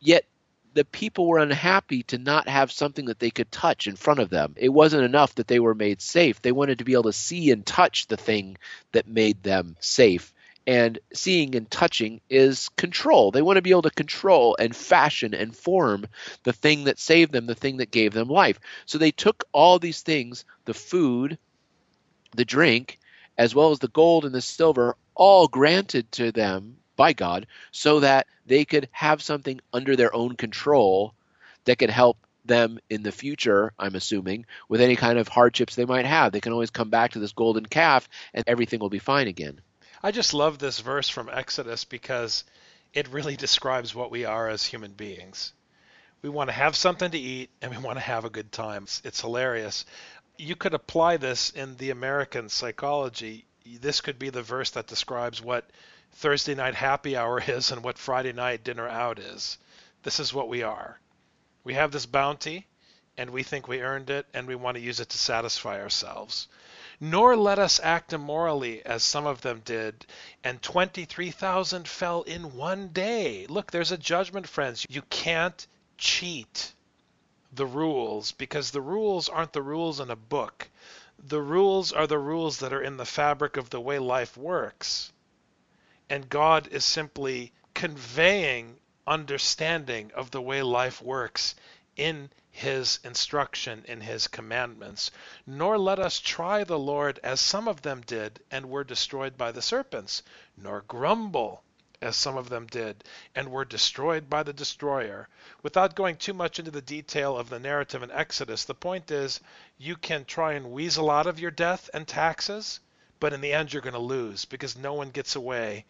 yet 0.00 0.24
the 0.72 0.84
people 0.84 1.26
were 1.26 1.38
unhappy 1.38 2.04
to 2.04 2.18
not 2.18 2.48
have 2.48 2.70
something 2.70 3.06
that 3.06 3.18
they 3.18 3.30
could 3.30 3.50
touch 3.50 3.86
in 3.86 3.96
front 3.96 4.20
of 4.20 4.30
them. 4.30 4.54
It 4.56 4.68
wasn't 4.68 5.04
enough 5.04 5.34
that 5.34 5.48
they 5.48 5.58
were 5.58 5.74
made 5.74 6.00
safe. 6.00 6.40
They 6.40 6.52
wanted 6.52 6.78
to 6.78 6.84
be 6.84 6.92
able 6.92 7.04
to 7.04 7.12
see 7.12 7.50
and 7.50 7.66
touch 7.66 8.06
the 8.06 8.16
thing 8.16 8.56
that 8.92 9.08
made 9.08 9.42
them 9.42 9.76
safe 9.80 10.32
and 10.66 10.98
seeing 11.12 11.54
and 11.54 11.70
touching 11.70 12.20
is 12.28 12.68
control. 12.70 13.30
They 13.30 13.42
want 13.42 13.56
to 13.56 13.62
be 13.62 13.70
able 13.70 13.82
to 13.82 13.90
control 13.90 14.56
and 14.58 14.74
fashion 14.74 15.34
and 15.34 15.56
form 15.56 16.06
the 16.44 16.52
thing 16.52 16.84
that 16.84 16.98
saved 16.98 17.32
them, 17.32 17.46
the 17.46 17.54
thing 17.54 17.78
that 17.78 17.90
gave 17.90 18.12
them 18.12 18.28
life. 18.28 18.60
So 18.86 18.98
they 18.98 19.10
took 19.10 19.44
all 19.52 19.78
these 19.78 20.02
things 20.02 20.44
the 20.66 20.74
food, 20.74 21.38
the 22.34 22.44
drink, 22.44 22.98
as 23.38 23.54
well 23.54 23.70
as 23.70 23.78
the 23.78 23.88
gold 23.88 24.24
and 24.24 24.34
the 24.34 24.42
silver, 24.42 24.96
all 25.14 25.48
granted 25.48 26.12
to 26.12 26.30
them 26.30 26.76
by 26.96 27.14
God, 27.14 27.46
so 27.72 28.00
that 28.00 28.26
they 28.46 28.64
could 28.64 28.88
have 28.92 29.22
something 29.22 29.60
under 29.72 29.96
their 29.96 30.14
own 30.14 30.36
control 30.36 31.14
that 31.64 31.78
could 31.78 31.90
help 31.90 32.18
them 32.44 32.78
in 32.88 33.02
the 33.02 33.12
future, 33.12 33.72
I'm 33.78 33.94
assuming, 33.94 34.46
with 34.68 34.80
any 34.80 34.96
kind 34.96 35.18
of 35.18 35.28
hardships 35.28 35.74
they 35.74 35.84
might 35.84 36.06
have. 36.06 36.32
They 36.32 36.40
can 36.40 36.52
always 36.52 36.70
come 36.70 36.90
back 36.90 37.12
to 37.12 37.18
this 37.18 37.32
golden 37.32 37.66
calf 37.66 38.08
and 38.34 38.44
everything 38.46 38.80
will 38.80 38.90
be 38.90 38.98
fine 38.98 39.28
again. 39.28 39.60
I 40.02 40.12
just 40.12 40.32
love 40.32 40.58
this 40.58 40.80
verse 40.80 41.10
from 41.10 41.28
Exodus 41.30 41.84
because 41.84 42.44
it 42.94 43.08
really 43.08 43.36
describes 43.46 43.94
what 43.94 44.10
we 44.10 44.24
are 44.24 44.48
as 44.48 44.64
human 44.64 44.92
beings. 44.92 45.52
We 46.22 46.30
want 46.30 46.48
to 46.48 46.54
have 46.54 46.74
something 46.74 47.10
to 47.10 47.18
eat 47.18 47.50
and 47.60 47.70
we 47.70 47.78
want 47.78 47.98
to 47.98 48.04
have 48.04 48.24
a 48.24 48.30
good 48.30 48.50
time. 48.50 48.84
It's, 48.84 49.02
it's 49.04 49.20
hilarious. 49.20 49.84
You 50.38 50.56
could 50.56 50.72
apply 50.72 51.18
this 51.18 51.50
in 51.50 51.76
the 51.76 51.90
American 51.90 52.48
psychology. 52.48 53.44
This 53.66 54.00
could 54.00 54.18
be 54.18 54.30
the 54.30 54.42
verse 54.42 54.70
that 54.70 54.86
describes 54.86 55.42
what 55.42 55.68
Thursday 56.12 56.54
night 56.54 56.74
happy 56.74 57.16
hour 57.16 57.42
is 57.46 57.70
and 57.70 57.84
what 57.84 57.98
Friday 57.98 58.32
night 58.32 58.64
dinner 58.64 58.88
out 58.88 59.18
is. 59.18 59.58
This 60.02 60.18
is 60.18 60.32
what 60.32 60.48
we 60.48 60.62
are. 60.62 60.98
We 61.62 61.74
have 61.74 61.92
this 61.92 62.06
bounty 62.06 62.66
and 63.18 63.30
we 63.30 63.42
think 63.42 63.68
we 63.68 63.82
earned 63.82 64.08
it 64.08 64.26
and 64.32 64.46
we 64.46 64.54
want 64.54 64.76
to 64.76 64.82
use 64.82 65.00
it 65.00 65.10
to 65.10 65.18
satisfy 65.18 65.78
ourselves. 65.78 66.48
Nor 67.00 67.34
let 67.34 67.58
us 67.58 67.80
act 67.82 68.12
immorally, 68.12 68.84
as 68.84 69.02
some 69.02 69.26
of 69.26 69.40
them 69.40 69.62
did, 69.64 70.04
and 70.44 70.60
23,000 70.60 71.88
fell 71.88 72.22
in 72.22 72.54
one 72.54 72.88
day. 72.88 73.46
Look, 73.46 73.70
there's 73.70 73.90
a 73.90 73.96
judgment, 73.96 74.46
friends. 74.46 74.84
You 74.88 75.00
can't 75.02 75.66
cheat 75.96 76.74
the 77.52 77.66
rules 77.66 78.32
because 78.32 78.70
the 78.70 78.82
rules 78.82 79.28
aren't 79.28 79.54
the 79.54 79.62
rules 79.62 79.98
in 79.98 80.10
a 80.10 80.16
book. 80.16 80.68
The 81.18 81.40
rules 81.40 81.92
are 81.92 82.06
the 82.06 82.18
rules 82.18 82.58
that 82.58 82.72
are 82.72 82.82
in 82.82 82.96
the 82.96 83.06
fabric 83.06 83.56
of 83.56 83.70
the 83.70 83.80
way 83.80 83.98
life 83.98 84.36
works. 84.36 85.12
And 86.08 86.28
God 86.28 86.68
is 86.68 86.84
simply 86.84 87.52
conveying 87.74 88.78
understanding 89.06 90.10
of 90.14 90.30
the 90.30 90.42
way 90.42 90.62
life 90.62 91.02
works 91.02 91.54
in 91.96 92.30
his 92.60 93.00
instruction 93.04 93.82
in 93.88 94.02
his 94.02 94.28
commandments. 94.28 95.10
Nor 95.46 95.78
let 95.78 95.98
us 95.98 96.20
try 96.20 96.62
the 96.62 96.78
Lord 96.78 97.18
as 97.24 97.40
some 97.40 97.66
of 97.66 97.80
them 97.80 98.02
did 98.02 98.38
and 98.50 98.68
were 98.68 98.84
destroyed 98.84 99.38
by 99.38 99.50
the 99.50 99.62
serpents, 99.62 100.22
nor 100.58 100.82
grumble 100.82 101.62
as 102.02 102.18
some 102.18 102.36
of 102.36 102.50
them 102.50 102.66
did 102.66 103.02
and 103.34 103.50
were 103.50 103.64
destroyed 103.64 104.28
by 104.28 104.42
the 104.42 104.52
destroyer. 104.52 105.26
Without 105.62 105.94
going 105.94 106.16
too 106.16 106.34
much 106.34 106.58
into 106.58 106.70
the 106.70 106.82
detail 106.82 107.34
of 107.38 107.48
the 107.48 107.58
narrative 107.58 108.02
in 108.02 108.10
Exodus, 108.10 108.66
the 108.66 108.74
point 108.74 109.10
is 109.10 109.40
you 109.78 109.96
can 109.96 110.26
try 110.26 110.52
and 110.52 110.70
weasel 110.70 111.10
out 111.10 111.26
of 111.26 111.40
your 111.40 111.50
death 111.50 111.88
and 111.94 112.06
taxes, 112.06 112.78
but 113.20 113.32
in 113.32 113.40
the 113.40 113.54
end 113.54 113.72
you're 113.72 113.80
going 113.80 113.94
to 113.94 113.98
lose 113.98 114.44
because 114.44 114.76
no 114.76 114.92
one 114.92 115.08
gets 115.08 115.34
away 115.34 115.86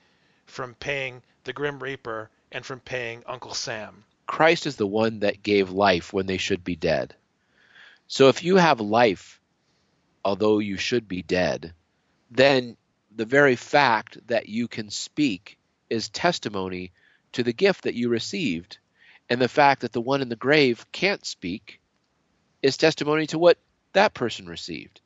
from 0.47 0.77
paying 0.77 1.21
the 1.43 1.53
Grim 1.53 1.83
Reaper 1.83 2.31
and 2.53 2.65
from 2.65 2.79
paying 2.79 3.25
Uncle 3.27 3.55
Sam. 3.55 4.05
Christ 4.31 4.67
is 4.67 4.77
the 4.77 4.87
one 4.87 5.21
that 5.21 5.43
gave 5.43 5.73
life 5.73 6.13
when 6.13 6.27
they 6.27 6.37
should 6.39 6.63
be 6.63 6.77
dead. 6.77 7.17
So 8.07 8.29
if 8.29 8.45
you 8.45 8.59
have 8.59 8.81
life, 8.81 9.41
although 10.25 10.61
you 10.61 10.77
should 10.77 11.09
be 11.09 11.21
dead, 11.21 11.75
then 12.31 12.77
the 13.15 13.25
very 13.25 13.57
fact 13.57 14.25
that 14.29 14.49
you 14.49 14.69
can 14.69 14.89
speak 14.89 15.59
is 15.91 16.09
testimony 16.09 16.93
to 17.33 17.43
the 17.43 17.53
gift 17.53 17.83
that 17.83 17.97
you 17.97 18.09
received. 18.09 18.79
And 19.29 19.41
the 19.41 19.49
fact 19.49 19.81
that 19.81 19.91
the 19.91 20.01
one 20.01 20.23
in 20.23 20.29
the 20.29 20.37
grave 20.37 20.87
can't 20.93 21.27
speak 21.27 21.81
is 22.63 22.77
testimony 22.77 23.27
to 23.27 23.39
what 23.39 23.59
that 23.95 24.15
person 24.15 24.47
received. 24.47 25.01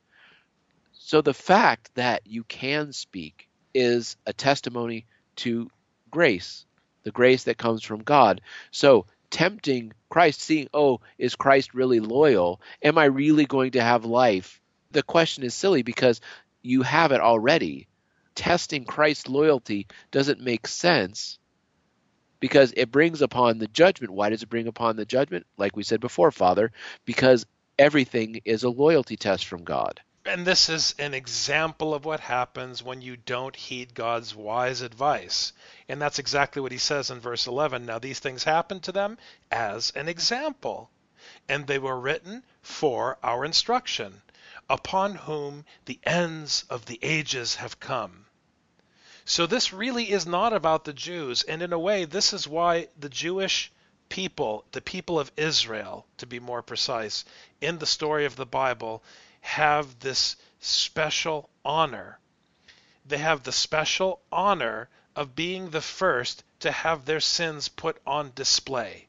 So 0.93 1.21
the 1.21 1.33
fact 1.33 1.89
that 1.95 2.27
you 2.27 2.43
can 2.43 2.93
speak 2.93 3.49
is 3.73 4.17
a 4.27 4.33
testimony 4.33 5.07
to 5.37 5.71
grace, 6.11 6.67
the 7.01 7.11
grace 7.11 7.45
that 7.45 7.57
comes 7.57 7.81
from 7.81 8.03
God. 8.03 8.41
So 8.69 9.07
tempting 9.35 9.91
Christ, 10.09 10.39
seeing, 10.39 10.69
oh, 10.73 11.01
is 11.17 11.35
Christ 11.35 11.73
really 11.73 11.99
loyal? 11.99 12.61
Am 12.81 12.97
I 12.97 13.03
really 13.03 13.43
going 13.43 13.71
to 13.71 13.81
have 13.81 14.05
life? 14.05 14.61
The 14.91 15.03
question 15.03 15.43
is 15.43 15.53
silly 15.53 15.83
because 15.83 16.21
you 16.63 16.83
have 16.83 17.11
it 17.11 17.19
already. 17.19 17.89
Testing 18.33 18.85
Christ's 18.85 19.27
loyalty 19.27 19.87
doesn't 20.09 20.39
make 20.39 20.67
sense 20.67 21.37
because 22.39 22.73
it 22.77 22.93
brings 22.93 23.21
upon 23.21 23.57
the 23.57 23.67
judgment. 23.67 24.13
Why 24.13 24.29
does 24.29 24.41
it 24.41 24.49
bring 24.49 24.67
upon 24.67 24.95
the 24.95 25.05
judgment? 25.05 25.45
Like 25.57 25.75
we 25.75 25.83
said 25.83 25.99
before, 25.99 26.31
Father, 26.31 26.71
because 27.03 27.45
everything 27.77 28.39
is 28.45 28.63
a 28.63 28.69
loyalty 28.69 29.17
test 29.17 29.47
from 29.47 29.65
God. 29.65 29.99
And 30.27 30.45
this 30.45 30.69
is 30.69 30.95
an 30.97 31.13
example 31.13 31.93
of 31.93 32.03
what 32.03 32.19
happens 32.19 32.81
when 32.81 32.99
you 32.99 33.15
don't 33.15 33.55
heed 33.55 33.93
God's 33.93 34.33
wise 34.33 34.81
advice. 34.81 35.53
And 35.87 36.01
that's 36.01 36.17
exactly 36.17 36.63
what 36.63 36.71
he 36.71 36.79
says 36.79 37.11
in 37.11 37.19
verse 37.19 37.45
11. 37.45 37.85
Now, 37.85 37.99
these 37.99 38.19
things 38.19 38.43
happened 38.43 38.81
to 38.83 38.91
them 38.91 39.19
as 39.51 39.91
an 39.91 40.09
example, 40.09 40.89
and 41.47 41.67
they 41.67 41.77
were 41.77 41.99
written 41.99 42.43
for 42.63 43.19
our 43.21 43.45
instruction, 43.45 44.23
upon 44.67 45.13
whom 45.13 45.63
the 45.85 45.99
ends 46.03 46.65
of 46.71 46.85
the 46.87 46.97
ages 47.03 47.55
have 47.55 47.79
come. 47.79 48.25
So, 49.25 49.45
this 49.45 49.71
really 49.71 50.11
is 50.11 50.25
not 50.25 50.53
about 50.53 50.85
the 50.85 50.93
Jews. 50.93 51.43
And 51.43 51.61
in 51.61 51.71
a 51.71 51.79
way, 51.79 52.05
this 52.05 52.33
is 52.33 52.47
why 52.47 52.87
the 52.97 53.09
Jewish 53.09 53.71
people, 54.09 54.65
the 54.71 54.81
people 54.81 55.19
of 55.19 55.31
Israel, 55.37 56.07
to 56.17 56.25
be 56.25 56.39
more 56.39 56.63
precise, 56.63 57.25
in 57.61 57.77
the 57.77 57.85
story 57.85 58.25
of 58.25 58.35
the 58.35 58.45
Bible, 58.45 59.03
have 59.45 59.99
this 59.99 60.35
special 60.59 61.49
honor. 61.63 62.19
They 63.05 63.19
have 63.19 63.43
the 63.43 63.51
special 63.51 64.19
honor 64.31 64.89
of 65.15 65.35
being 65.35 65.69
the 65.69 65.81
first 65.81 66.43
to 66.61 66.71
have 66.71 67.05
their 67.05 67.19
sins 67.19 67.67
put 67.69 68.01
on 68.07 68.31
display 68.33 69.07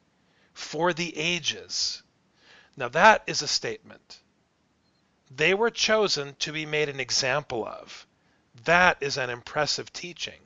for 0.53 0.93
the 0.93 1.17
ages. 1.17 2.03
Now, 2.77 2.89
that 2.89 3.25
is 3.27 3.41
a 3.41 3.49
statement. 3.49 4.19
They 5.31 5.55
were 5.55 5.71
chosen 5.71 6.37
to 6.41 6.53
be 6.53 6.67
made 6.67 6.91
an 6.91 7.01
example 7.01 7.67
of. 7.67 8.07
That 8.65 8.99
is 9.01 9.17
an 9.17 9.31
impressive 9.31 9.91
teaching. 9.93 10.41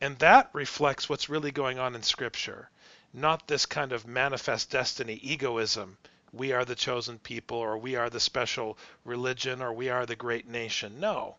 And 0.00 0.18
that 0.20 0.48
reflects 0.54 1.06
what's 1.06 1.28
really 1.28 1.50
going 1.50 1.78
on 1.78 1.94
in 1.94 2.02
Scripture, 2.02 2.70
not 3.12 3.46
this 3.46 3.66
kind 3.66 3.92
of 3.92 4.06
manifest 4.06 4.70
destiny 4.70 5.20
egoism 5.22 5.98
we 6.32 6.52
are 6.52 6.64
the 6.64 6.74
chosen 6.74 7.18
people 7.18 7.58
or 7.58 7.76
we 7.78 7.96
are 7.96 8.10
the 8.10 8.20
special 8.20 8.78
religion 9.04 9.60
or 9.60 9.72
we 9.72 9.88
are 9.88 10.06
the 10.06 10.16
great 10.16 10.46
nation. 10.46 11.00
No. 11.00 11.36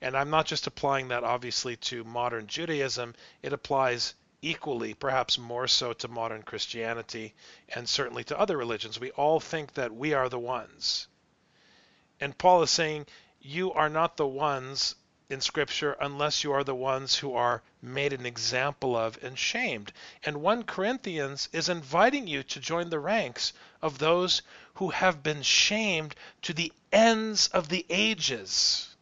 And 0.00 0.16
I'm 0.16 0.30
not 0.30 0.46
just 0.46 0.66
applying 0.66 1.08
that 1.08 1.24
obviously 1.24 1.76
to 1.76 2.04
modern 2.04 2.46
Judaism, 2.46 3.14
it 3.42 3.52
applies 3.52 4.14
equally, 4.42 4.92
perhaps 4.92 5.38
more 5.38 5.66
so 5.66 5.92
to 5.94 6.08
modern 6.08 6.42
Christianity 6.42 7.34
and 7.74 7.88
certainly 7.88 8.24
to 8.24 8.38
other 8.38 8.56
religions. 8.56 9.00
We 9.00 9.10
all 9.12 9.40
think 9.40 9.74
that 9.74 9.94
we 9.94 10.12
are 10.12 10.28
the 10.28 10.38
ones. 10.38 11.08
And 12.20 12.36
Paul 12.36 12.62
is 12.62 12.70
saying, 12.70 13.06
You 13.40 13.72
are 13.72 13.88
not 13.88 14.16
the 14.16 14.26
ones 14.26 14.94
in 15.34 15.40
Scripture 15.40 15.96
unless 16.00 16.44
you 16.44 16.52
are 16.52 16.64
the 16.64 16.74
ones 16.74 17.16
who 17.16 17.34
are 17.34 17.60
made 17.82 18.12
an 18.12 18.24
example 18.24 18.96
of 18.96 19.22
and 19.22 19.36
shamed. 19.36 19.92
And 20.22 20.40
1 20.40 20.62
Corinthians 20.62 21.48
is 21.52 21.68
inviting 21.68 22.26
you 22.28 22.44
to 22.44 22.60
join 22.60 22.88
the 22.88 23.00
ranks 23.00 23.52
of 23.82 23.98
those 23.98 24.42
who 24.74 24.90
have 24.90 25.22
been 25.22 25.42
shamed 25.42 26.14
to 26.42 26.54
the 26.54 26.72
ends 26.92 27.48
of 27.48 27.68
the 27.68 27.84
ages. 27.90 28.94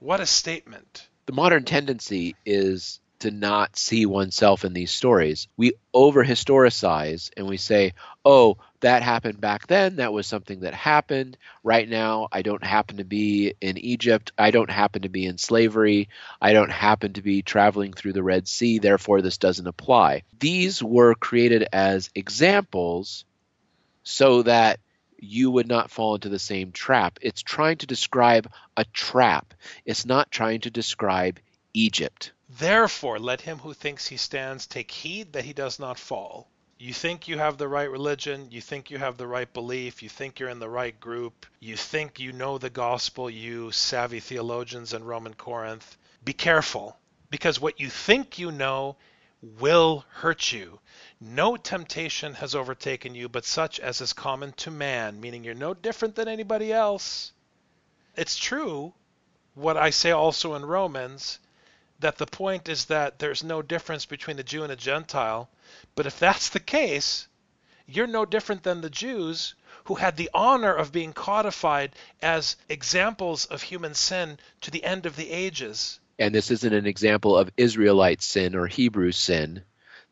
What 0.00 0.20
a 0.20 0.26
statement. 0.26 1.06
The 1.26 1.32
modern 1.32 1.64
tendency 1.64 2.34
is 2.44 2.98
to 3.20 3.30
not 3.30 3.76
see 3.76 4.06
oneself 4.06 4.64
in 4.64 4.72
these 4.72 4.90
stories. 4.90 5.48
We 5.56 5.72
over 5.94 6.24
historicize 6.24 7.30
and 7.36 7.46
we 7.46 7.56
say, 7.56 7.94
oh, 8.24 8.58
that 8.80 9.02
happened 9.02 9.40
back 9.40 9.66
then. 9.66 9.96
That 9.96 10.12
was 10.12 10.26
something 10.26 10.60
that 10.60 10.74
happened. 10.74 11.38
Right 11.62 11.88
now, 11.88 12.28
I 12.30 12.42
don't 12.42 12.64
happen 12.64 12.98
to 12.98 13.04
be 13.04 13.54
in 13.60 13.78
Egypt. 13.78 14.32
I 14.36 14.50
don't 14.50 14.70
happen 14.70 15.02
to 15.02 15.08
be 15.08 15.24
in 15.24 15.38
slavery. 15.38 16.08
I 16.40 16.52
don't 16.52 16.70
happen 16.70 17.14
to 17.14 17.22
be 17.22 17.42
traveling 17.42 17.92
through 17.92 18.12
the 18.12 18.22
Red 18.22 18.46
Sea. 18.46 18.78
Therefore, 18.78 19.22
this 19.22 19.38
doesn't 19.38 19.66
apply. 19.66 20.22
These 20.38 20.82
were 20.82 21.14
created 21.14 21.66
as 21.72 22.10
examples 22.14 23.24
so 24.02 24.42
that 24.42 24.78
you 25.18 25.50
would 25.50 25.66
not 25.66 25.90
fall 25.90 26.14
into 26.14 26.28
the 26.28 26.38
same 26.38 26.72
trap. 26.72 27.18
It's 27.22 27.42
trying 27.42 27.78
to 27.78 27.86
describe 27.86 28.50
a 28.76 28.84
trap, 28.84 29.54
it's 29.84 30.04
not 30.04 30.30
trying 30.30 30.60
to 30.60 30.70
describe 30.70 31.40
Egypt. 31.72 32.32
Therefore, 32.48 33.18
let 33.18 33.40
him 33.40 33.58
who 33.58 33.74
thinks 33.74 34.06
he 34.06 34.16
stands 34.16 34.66
take 34.66 34.90
heed 34.90 35.32
that 35.32 35.44
he 35.44 35.52
does 35.52 35.78
not 35.78 35.98
fall. 35.98 36.48
You 36.78 36.92
think 36.92 37.26
you 37.26 37.38
have 37.38 37.58
the 37.58 37.66
right 37.66 37.90
religion, 37.90 38.50
you 38.50 38.60
think 38.60 38.90
you 38.90 38.98
have 38.98 39.16
the 39.16 39.26
right 39.26 39.52
belief, 39.52 40.02
you 40.02 40.08
think 40.08 40.38
you're 40.38 40.50
in 40.50 40.58
the 40.58 40.68
right 40.68 40.98
group, 41.00 41.46
you 41.58 41.76
think 41.76 42.20
you 42.20 42.32
know 42.32 42.58
the 42.58 42.70
gospel, 42.70 43.28
you 43.28 43.72
savvy 43.72 44.20
theologians 44.20 44.92
in 44.92 45.02
Roman 45.02 45.34
Corinth. 45.34 45.96
Be 46.22 46.34
careful, 46.34 46.98
because 47.30 47.60
what 47.60 47.80
you 47.80 47.88
think 47.88 48.38
you 48.38 48.52
know 48.52 48.96
will 49.58 50.04
hurt 50.10 50.52
you. 50.52 50.78
No 51.20 51.56
temptation 51.56 52.34
has 52.34 52.54
overtaken 52.54 53.14
you 53.14 53.28
but 53.28 53.44
such 53.44 53.80
as 53.80 54.00
is 54.00 54.12
common 54.12 54.52
to 54.52 54.70
man, 54.70 55.20
meaning 55.20 55.44
you're 55.44 55.54
no 55.54 55.74
different 55.74 56.14
than 56.14 56.28
anybody 56.28 56.72
else. 56.72 57.32
It's 58.16 58.36
true, 58.36 58.92
what 59.54 59.76
I 59.76 59.90
say 59.90 60.10
also 60.10 60.54
in 60.54 60.64
Romans, 60.64 61.38
that 62.00 62.18
the 62.18 62.26
point 62.26 62.68
is 62.68 62.86
that 62.86 63.18
there's 63.18 63.42
no 63.42 63.62
difference 63.62 64.06
between 64.06 64.38
a 64.38 64.42
Jew 64.42 64.62
and 64.62 64.72
a 64.72 64.76
Gentile. 64.76 65.48
But 65.94 66.06
if 66.06 66.18
that's 66.18 66.50
the 66.50 66.60
case, 66.60 67.26
you're 67.86 68.06
no 68.06 68.24
different 68.24 68.62
than 68.62 68.80
the 68.80 68.90
Jews 68.90 69.54
who 69.84 69.94
had 69.94 70.16
the 70.16 70.30
honor 70.34 70.74
of 70.74 70.92
being 70.92 71.12
codified 71.12 71.92
as 72.20 72.56
examples 72.68 73.46
of 73.46 73.62
human 73.62 73.94
sin 73.94 74.38
to 74.62 74.70
the 74.70 74.84
end 74.84 75.06
of 75.06 75.16
the 75.16 75.30
ages. 75.30 76.00
And 76.18 76.34
this 76.34 76.50
isn't 76.50 76.72
an 76.72 76.86
example 76.86 77.36
of 77.36 77.50
Israelite 77.56 78.22
sin 78.22 78.54
or 78.54 78.66
Hebrew 78.66 79.12
sin. 79.12 79.62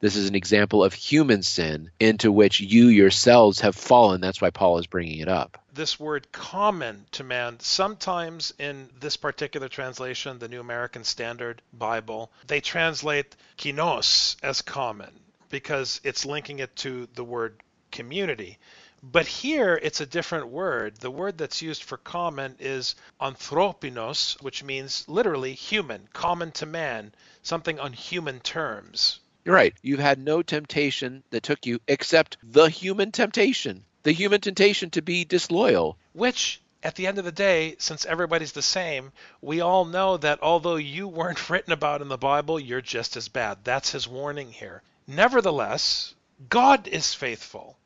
This 0.01 0.17
is 0.17 0.29
an 0.29 0.35
example 0.35 0.85
of 0.85 0.93
human 0.93 1.43
sin 1.43 1.91
into 1.99 2.31
which 2.31 2.61
you 2.61 2.89
yourselves 2.89 3.61
have 3.61 3.75
fallen. 3.75 4.21
That's 4.21 4.41
why 4.41 4.51
Paul 4.51 4.79
is 4.79 4.87
bringing 4.87 5.21
it 5.21 5.29
up. 5.29 5.64
This 5.75 5.99
word 5.99 6.31
common 6.31 7.05
to 7.11 7.25
man, 7.25 7.59
sometimes 7.59 8.55
in 8.61 8.91
this 9.01 9.17
particular 9.17 9.69
translation, 9.69 10.39
the 10.39 10.47
New 10.47 10.61
American 10.61 11.03
Standard 11.03 11.63
Bible, 11.73 12.31
they 12.47 12.61
translate 12.61 13.35
koinos 13.59 14.37
as 14.41 14.63
common 14.63 15.11
because 15.51 16.01
it's 16.05 16.25
linking 16.25 16.61
it 16.61 16.77
to 16.77 17.09
the 17.15 17.25
word 17.25 17.61
community. 17.91 18.59
But 19.03 19.27
here 19.27 19.75
it's 19.83 20.01
a 20.01 20.07
different 20.07 20.47
word. 20.47 20.99
The 20.99 21.11
word 21.11 21.39
that's 21.39 21.61
used 21.61 21.83
for 21.83 21.97
common 21.97 22.55
is 22.61 22.95
anthropinos, 23.21 24.41
which 24.41 24.63
means 24.63 25.05
literally 25.09 25.55
human, 25.55 26.09
common 26.13 26.53
to 26.53 26.67
man, 26.67 27.13
something 27.43 27.81
on 27.81 27.93
human 27.93 28.39
terms. 28.39 29.19
You're 29.45 29.57
right. 29.57 29.75
You've 29.83 29.99
had 29.99 30.21
no 30.21 30.41
temptation 30.41 31.25
that 31.31 31.43
took 31.43 31.67
you 31.67 31.81
except 31.89 32.37
the 32.45 32.69
human 32.69 33.11
temptation, 33.11 33.85
the 34.05 34.13
human 34.13 34.41
temptation 34.41 34.91
to 34.91 35.03
be 35.03 35.25
disloyal. 35.25 35.99
Which, 36.13 36.61
at 36.83 36.95
the 36.95 37.07
end 37.07 37.19
of 37.19 37.25
the 37.25 37.33
day, 37.33 37.75
since 37.79 38.07
everybody's 38.07 38.53
the 38.53 38.63
same, 38.63 39.13
we 39.43 39.61
all 39.61 39.85
know 39.85 40.17
that 40.19 40.39
although 40.43 40.77
you 40.77 41.09
weren't 41.09 41.51
written 41.51 41.73
about 41.73 42.01
in 42.01 42.09
the 42.09 42.17
Bible, 42.17 42.61
you're 42.61 42.81
just 42.81 43.17
as 43.17 43.29
bad. 43.29 43.59
That's 43.65 43.91
his 43.91 44.07
warning 44.07 44.53
here. 44.53 44.83
Nevertheless, 45.07 46.15
God 46.49 46.87
is 46.87 47.13
faithful 47.13 47.77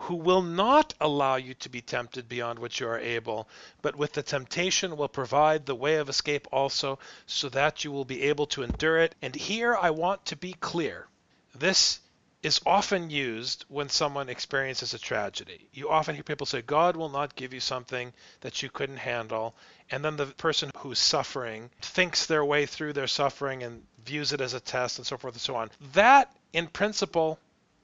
who 0.00 0.16
will 0.16 0.40
not 0.40 0.94
allow 0.98 1.36
you 1.36 1.52
to 1.52 1.68
be 1.68 1.82
tempted 1.82 2.26
beyond 2.26 2.58
what 2.58 2.80
you 2.80 2.88
are 2.88 2.98
able, 2.98 3.46
but 3.82 3.94
with 3.94 4.14
the 4.14 4.22
temptation 4.22 4.96
will 4.96 5.08
provide 5.08 5.66
the 5.66 5.74
way 5.74 5.96
of 5.96 6.08
escape 6.08 6.48
also, 6.50 6.98
so 7.26 7.50
that 7.50 7.84
you 7.84 7.92
will 7.92 8.06
be 8.06 8.22
able 8.22 8.46
to 8.46 8.62
endure 8.62 8.98
it. 8.98 9.14
And 9.20 9.34
here 9.34 9.76
I 9.76 9.90
want 9.90 10.24
to 10.26 10.36
be 10.36 10.54
clear. 10.54 11.06
This 11.54 12.00
is 12.42 12.60
often 12.64 13.10
used 13.10 13.64
when 13.68 13.88
someone 13.88 14.28
experiences 14.30 14.94
a 14.94 14.98
tragedy. 14.98 15.68
You 15.72 15.90
often 15.90 16.14
hear 16.14 16.24
people 16.24 16.46
say, 16.46 16.62
God 16.62 16.96
will 16.96 17.10
not 17.10 17.36
give 17.36 17.52
you 17.52 17.60
something 17.60 18.12
that 18.40 18.62
you 18.62 18.70
couldn't 18.70 18.96
handle. 18.96 19.54
And 19.90 20.02
then 20.04 20.16
the 20.16 20.26
person 20.26 20.70
who's 20.78 20.98
suffering 20.98 21.70
thinks 21.82 22.26
their 22.26 22.44
way 22.44 22.64
through 22.64 22.94
their 22.94 23.06
suffering 23.06 23.62
and 23.62 23.84
views 24.04 24.32
it 24.32 24.40
as 24.40 24.54
a 24.54 24.60
test 24.60 24.98
and 24.98 25.06
so 25.06 25.18
forth 25.18 25.34
and 25.34 25.40
so 25.40 25.56
on. 25.56 25.70
That, 25.92 26.34
in 26.52 26.66
principle, 26.66 27.38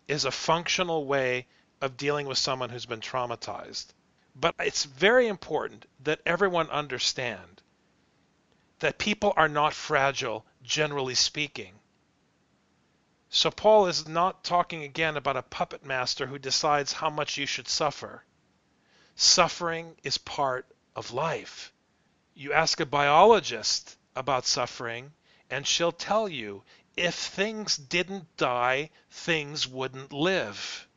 is 0.08 0.24
a 0.24 0.30
functional 0.30 1.04
way 1.04 1.46
of 1.82 1.98
dealing 1.98 2.26
with 2.26 2.38
someone 2.38 2.70
who's 2.70 2.86
been 2.86 3.00
traumatized. 3.00 3.86
But 4.34 4.54
it's 4.58 4.84
very 4.84 5.28
important 5.28 5.84
that 6.04 6.20
everyone 6.24 6.70
understand 6.70 7.62
that 8.78 8.98
people 8.98 9.32
are 9.36 9.48
not 9.48 9.74
fragile, 9.74 10.44
generally 10.62 11.14
speaking. 11.14 11.72
So 13.36 13.50
Paul 13.50 13.86
is 13.86 14.08
not 14.08 14.44
talking 14.44 14.82
again 14.82 15.14
about 15.18 15.36
a 15.36 15.42
puppet 15.42 15.84
master 15.84 16.26
who 16.26 16.38
decides 16.38 16.94
how 16.94 17.10
much 17.10 17.36
you 17.36 17.44
should 17.44 17.68
suffer. 17.68 18.24
Suffering 19.14 19.94
is 20.02 20.16
part 20.16 20.64
of 20.94 21.12
life. 21.12 21.70
You 22.32 22.54
ask 22.54 22.80
a 22.80 22.86
biologist 22.86 23.98
about 24.14 24.46
suffering, 24.46 25.12
and 25.50 25.66
she'll 25.66 25.92
tell 25.92 26.30
you 26.30 26.62
if 26.96 27.14
things 27.14 27.76
didn't 27.76 28.34
die, 28.38 28.88
things 29.10 29.68
wouldn't 29.68 30.14
live. 30.14 30.88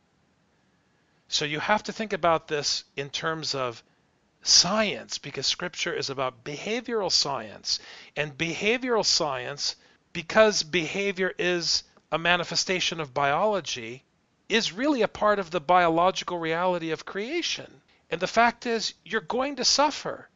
So 1.27 1.43
you 1.43 1.59
have 1.59 1.83
to 1.83 1.91
think 1.91 2.13
about 2.13 2.47
this 2.47 2.85
in 2.95 3.09
terms 3.09 3.53
of 3.53 3.83
science 4.43 5.17
because 5.17 5.45
scripture 5.45 5.93
is 5.93 6.09
about 6.09 6.45
behavioral 6.45 7.11
science. 7.11 7.79
And 8.15 8.37
behavioral 8.37 9.05
science, 9.05 9.75
because 10.13 10.63
behavior 10.63 11.33
is 11.37 11.83
a 12.11 12.17
manifestation 12.17 12.99
of 12.99 13.13
biology, 13.13 14.03
is 14.47 14.73
really 14.73 15.03
a 15.03 15.07
part 15.07 15.37
of 15.37 15.51
the 15.51 15.61
biological 15.61 16.39
reality 16.39 16.89
of 16.91 17.05
creation. 17.05 17.81
And 18.09 18.19
the 18.19 18.27
fact 18.27 18.65
is, 18.65 18.95
you're 19.05 19.21
going 19.21 19.57
to 19.57 19.65
suffer. 19.65 20.27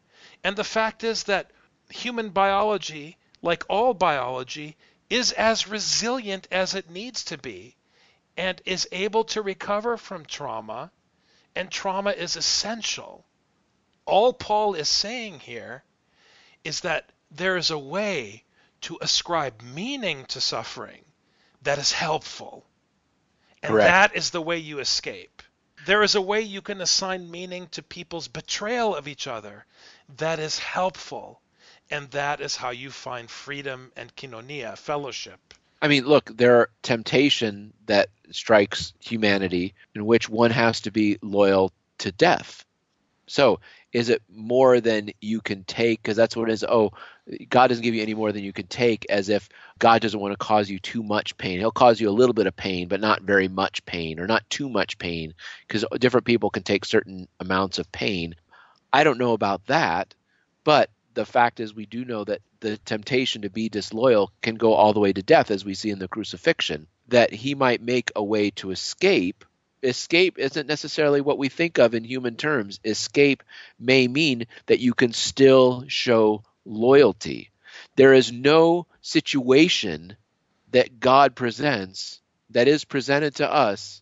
And 0.43 0.55
the 0.55 0.63
fact 0.63 1.03
is 1.03 1.23
that 1.23 1.49
human 1.89 2.29
biology, 2.29 3.17
like 3.41 3.63
all 3.69 3.93
biology, 3.93 4.77
is 5.09 5.31
as 5.31 5.67
resilient 5.67 6.47
as 6.51 6.75
it 6.75 6.89
needs 6.89 7.23
to 7.25 7.38
be 7.38 7.75
and 8.38 8.62
is 8.65 8.88
able 8.91 9.23
to 9.23 9.41
recover 9.41 9.97
from 9.97 10.25
trauma, 10.25 10.91
and 11.55 11.71
trauma 11.71 12.12
is 12.12 12.36
essential. 12.36 13.25
All 14.05 14.33
Paul 14.33 14.73
is 14.73 14.89
saying 14.89 15.39
here 15.39 15.83
is 16.63 16.81
that 16.81 17.12
there 17.29 17.57
is 17.57 17.71
a 17.71 17.77
way 17.77 18.43
to 18.81 18.97
ascribe 19.01 19.62
meaning 19.62 20.25
to 20.25 20.41
suffering 20.41 21.05
that 21.63 21.80
is 21.80 21.91
helpful. 21.91 22.65
And 23.62 23.71
Correct. 23.71 23.88
that 23.88 24.15
is 24.17 24.30
the 24.32 24.41
way 24.41 24.58
you 24.58 24.80
escape. 24.80 25.41
There 25.86 26.04
is 26.04 26.15
a 26.15 26.21
way 26.21 26.41
you 26.41 26.62
can 26.62 26.82
assign 26.82 27.30
meaning 27.30 27.67
to 27.71 27.84
people's 27.84 28.28
betrayal 28.28 28.95
of 28.95 29.08
each 29.08 29.28
other 29.28 29.65
that 30.17 30.39
is 30.39 30.60
helpful. 30.60 31.41
And 31.89 32.10
that 32.12 32.41
is 32.41 32.56
how 32.56 32.71
you 32.71 32.91
find 32.91 33.30
freedom 33.30 33.91
and 33.95 34.15
koinonia, 34.15 34.78
fellowship. 34.78 35.54
I 35.82 35.89
mean, 35.89 36.06
look, 36.06 36.32
there 36.36 36.56
are 36.60 36.69
temptation 36.82 37.73
that 37.88 38.10
strikes 38.32 38.93
humanity 38.99 39.76
in 39.93 40.06
which 40.06 40.30
one 40.30 40.52
has 40.52 40.82
to 40.82 40.91
be 40.91 41.17
loyal 41.21 41.71
to 41.99 42.12
death. 42.12 42.65
So, 43.28 43.60
is 43.91 44.10
it 44.10 44.21
more 44.30 44.80
than 44.80 45.12
you 45.21 45.41
can 45.41 45.65
take? 45.65 46.02
Because 46.02 46.17
that's 46.17 46.36
what 46.36 46.49
it 46.49 46.54
is. 46.54 46.63
Oh, 46.63 46.91
God 47.49 47.67
doesn't 47.67 47.83
give 47.83 47.95
you 47.95 48.01
any 48.01 48.13
more 48.13 48.31
than 48.31 48.43
you 48.43 48.51
can 48.51 48.67
take, 48.67 49.05
as 49.09 49.29
if 49.29 49.47
God 49.79 50.01
doesn't 50.01 50.19
want 50.19 50.33
to 50.33 50.45
cause 50.45 50.69
you 50.69 50.79
too 50.79 51.03
much 51.03 51.38
pain. 51.38 51.59
He'll 51.59 51.71
cause 51.71 51.99
you 51.99 52.09
a 52.09 52.12
little 52.12 52.33
bit 52.33 52.47
of 52.47 52.55
pain, 52.55 52.88
but 52.88 52.99
not 52.99 53.21
very 53.21 53.47
much 53.47 53.86
pain, 53.86 54.19
or 54.19 54.27
not 54.27 54.49
too 54.49 54.69
much 54.69 54.97
pain, 54.97 55.33
because 55.67 55.86
different 55.99 56.25
people 56.25 56.49
can 56.49 56.63
take 56.63 56.83
certain 56.83 57.27
amounts 57.39 57.79
of 57.79 57.91
pain. 57.91 58.36
I 58.91 59.03
don't 59.03 59.17
know 59.17 59.33
about 59.33 59.65
that, 59.67 60.13
but 60.63 60.89
the 61.13 61.25
fact 61.25 61.59
is, 61.59 61.73
we 61.73 61.86
do 61.86 62.03
know 62.03 62.23
that 62.25 62.41
the 62.59 62.77
temptation 62.77 63.43
to 63.43 63.49
be 63.49 63.69
disloyal 63.69 64.31
can 64.41 64.55
go 64.55 64.73
all 64.73 64.93
the 64.93 64.99
way 64.99 65.13
to 65.13 65.23
death, 65.23 65.49
as 65.49 65.63
we 65.63 65.75
see 65.75 65.91
in 65.91 65.99
the 65.99 66.07
crucifixion, 66.07 66.88
that 67.07 67.31
he 67.31 67.55
might 67.55 67.81
make 67.81 68.12
a 68.15 68.23
way 68.23 68.49
to 68.51 68.71
escape 68.71 69.45
escape 69.83 70.39
isn't 70.39 70.67
necessarily 70.67 71.19
what 71.19 71.38
we 71.38 71.49
think 71.49 71.77
of 71.77 71.93
in 71.93 72.05
human 72.05 72.38
terms. 72.38 72.79
Escape 72.86 73.43
may 73.77 74.07
mean 74.07 74.47
that 74.67 74.79
you 74.79 74.93
can 74.93 75.12
still 75.12 75.83
show 75.88 76.41
loyalty. 76.65 77.52
There 77.95 78.13
is 78.13 78.32
no 78.32 78.88
situation 79.02 80.15
that 80.71 80.99
God 80.99 81.36
presents 81.36 82.21
that 82.49 82.67
is 82.67 82.86
presented 82.86 83.36
to 83.36 83.52
us 83.52 84.02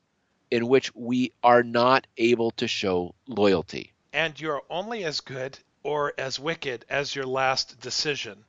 in 0.49 0.67
which 0.67 0.93
we 0.93 1.31
are 1.43 1.63
not 1.63 2.07
able 2.17 2.51
to 2.51 2.67
show 2.67 3.15
loyalty. 3.27 3.93
And 4.13 4.39
you're 4.39 4.63
only 4.69 5.05
as 5.05 5.21
good 5.21 5.57
or 5.83 6.13
as 6.17 6.39
wicked 6.39 6.85
as 6.89 7.15
your 7.15 7.25
last 7.25 7.79
decision. 7.79 8.43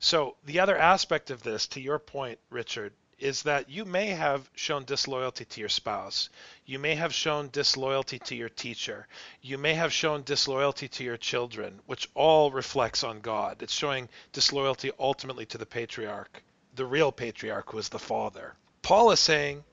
So, 0.00 0.36
the 0.44 0.60
other 0.60 0.76
aspect 0.76 1.30
of 1.30 1.42
this, 1.42 1.66
to 1.68 1.80
your 1.80 1.98
point, 1.98 2.38
Richard, 2.50 2.92
is 3.18 3.42
that 3.42 3.68
you 3.68 3.84
may 3.84 4.06
have 4.06 4.48
shown 4.54 4.84
disloyalty 4.84 5.44
to 5.44 5.60
your 5.60 5.68
spouse. 5.68 6.28
You 6.66 6.78
may 6.78 6.94
have 6.94 7.12
shown 7.12 7.50
disloyalty 7.50 8.18
to 8.20 8.34
your 8.34 8.48
teacher. 8.48 9.08
You 9.42 9.58
may 9.58 9.74
have 9.74 9.92
shown 9.92 10.22
disloyalty 10.22 10.88
to 10.88 11.04
your 11.04 11.16
children, 11.16 11.80
which 11.86 12.08
all 12.14 12.50
reflects 12.50 13.02
on 13.02 13.20
God. 13.20 13.62
It's 13.62 13.72
showing 13.72 14.08
disloyalty 14.32 14.92
ultimately 14.98 15.46
to 15.46 15.58
the 15.58 15.66
patriarch, 15.66 16.42
the 16.74 16.86
real 16.86 17.10
patriarch 17.10 17.70
who 17.72 17.78
is 17.78 17.88
the 17.88 17.98
father. 17.98 18.54
Paul 18.82 19.10
is 19.10 19.20
saying 19.20 19.64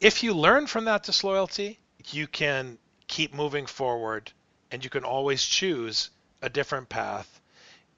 if 0.00 0.22
you 0.22 0.34
learn 0.34 0.66
from 0.66 0.84
that 0.86 1.04
disloyalty, 1.04 1.78
you 2.10 2.26
can 2.26 2.78
keep 3.06 3.32
moving 3.32 3.66
forward 3.66 4.32
and 4.70 4.82
you 4.82 4.90
can 4.90 5.04
always 5.04 5.44
choose 5.44 6.10
a 6.40 6.48
different 6.48 6.88
path. 6.88 7.40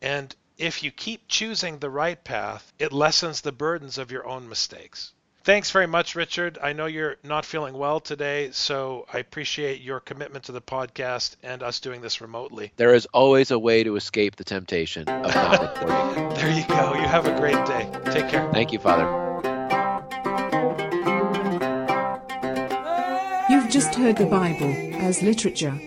And 0.02 0.34
if 0.56 0.82
you 0.82 0.90
keep 0.90 1.26
choosing 1.28 1.78
the 1.78 1.90
right 1.90 2.22
path, 2.22 2.72
it 2.78 2.92
lessens 2.92 3.40
the 3.40 3.52
burdens 3.52 3.98
of 3.98 4.10
your 4.10 4.26
own 4.26 4.48
mistakes. 4.48 5.12
Thanks 5.42 5.70
very 5.70 5.86
much, 5.86 6.14
Richard. 6.14 6.58
I 6.62 6.72
know 6.72 6.86
you're 6.86 7.16
not 7.22 7.44
feeling 7.44 7.74
well 7.74 8.00
today, 8.00 8.50
so 8.52 9.04
I 9.12 9.18
appreciate 9.18 9.82
your 9.82 10.00
commitment 10.00 10.44
to 10.46 10.52
the 10.52 10.62
podcast 10.62 11.36
and 11.42 11.62
us 11.62 11.80
doing 11.80 12.00
this 12.00 12.22
remotely. 12.22 12.72
There 12.76 12.94
is 12.94 13.06
always 13.12 13.50
a 13.50 13.58
way 13.58 13.84
to 13.84 13.96
escape 13.96 14.36
the 14.36 14.44
temptation 14.44 15.06
of 15.06 15.34
not 15.34 15.60
recording. 15.82 16.28
there 16.30 16.50
you 16.50 16.64
go. 16.66 16.94
You 16.94 17.06
have 17.06 17.26
a 17.26 17.36
great 17.38 17.62
day. 17.66 17.90
Take 18.10 18.30
care. 18.30 18.50
Thank 18.52 18.72
you, 18.72 18.78
Father. 18.78 19.04
You've 23.50 23.68
just 23.68 23.94
heard 23.96 24.16
the 24.16 24.26
Bible 24.26 24.74
as 24.94 25.22
literature. 25.22 25.78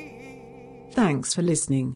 Thanks 0.91 1.33
for 1.33 1.41
listening. 1.41 1.95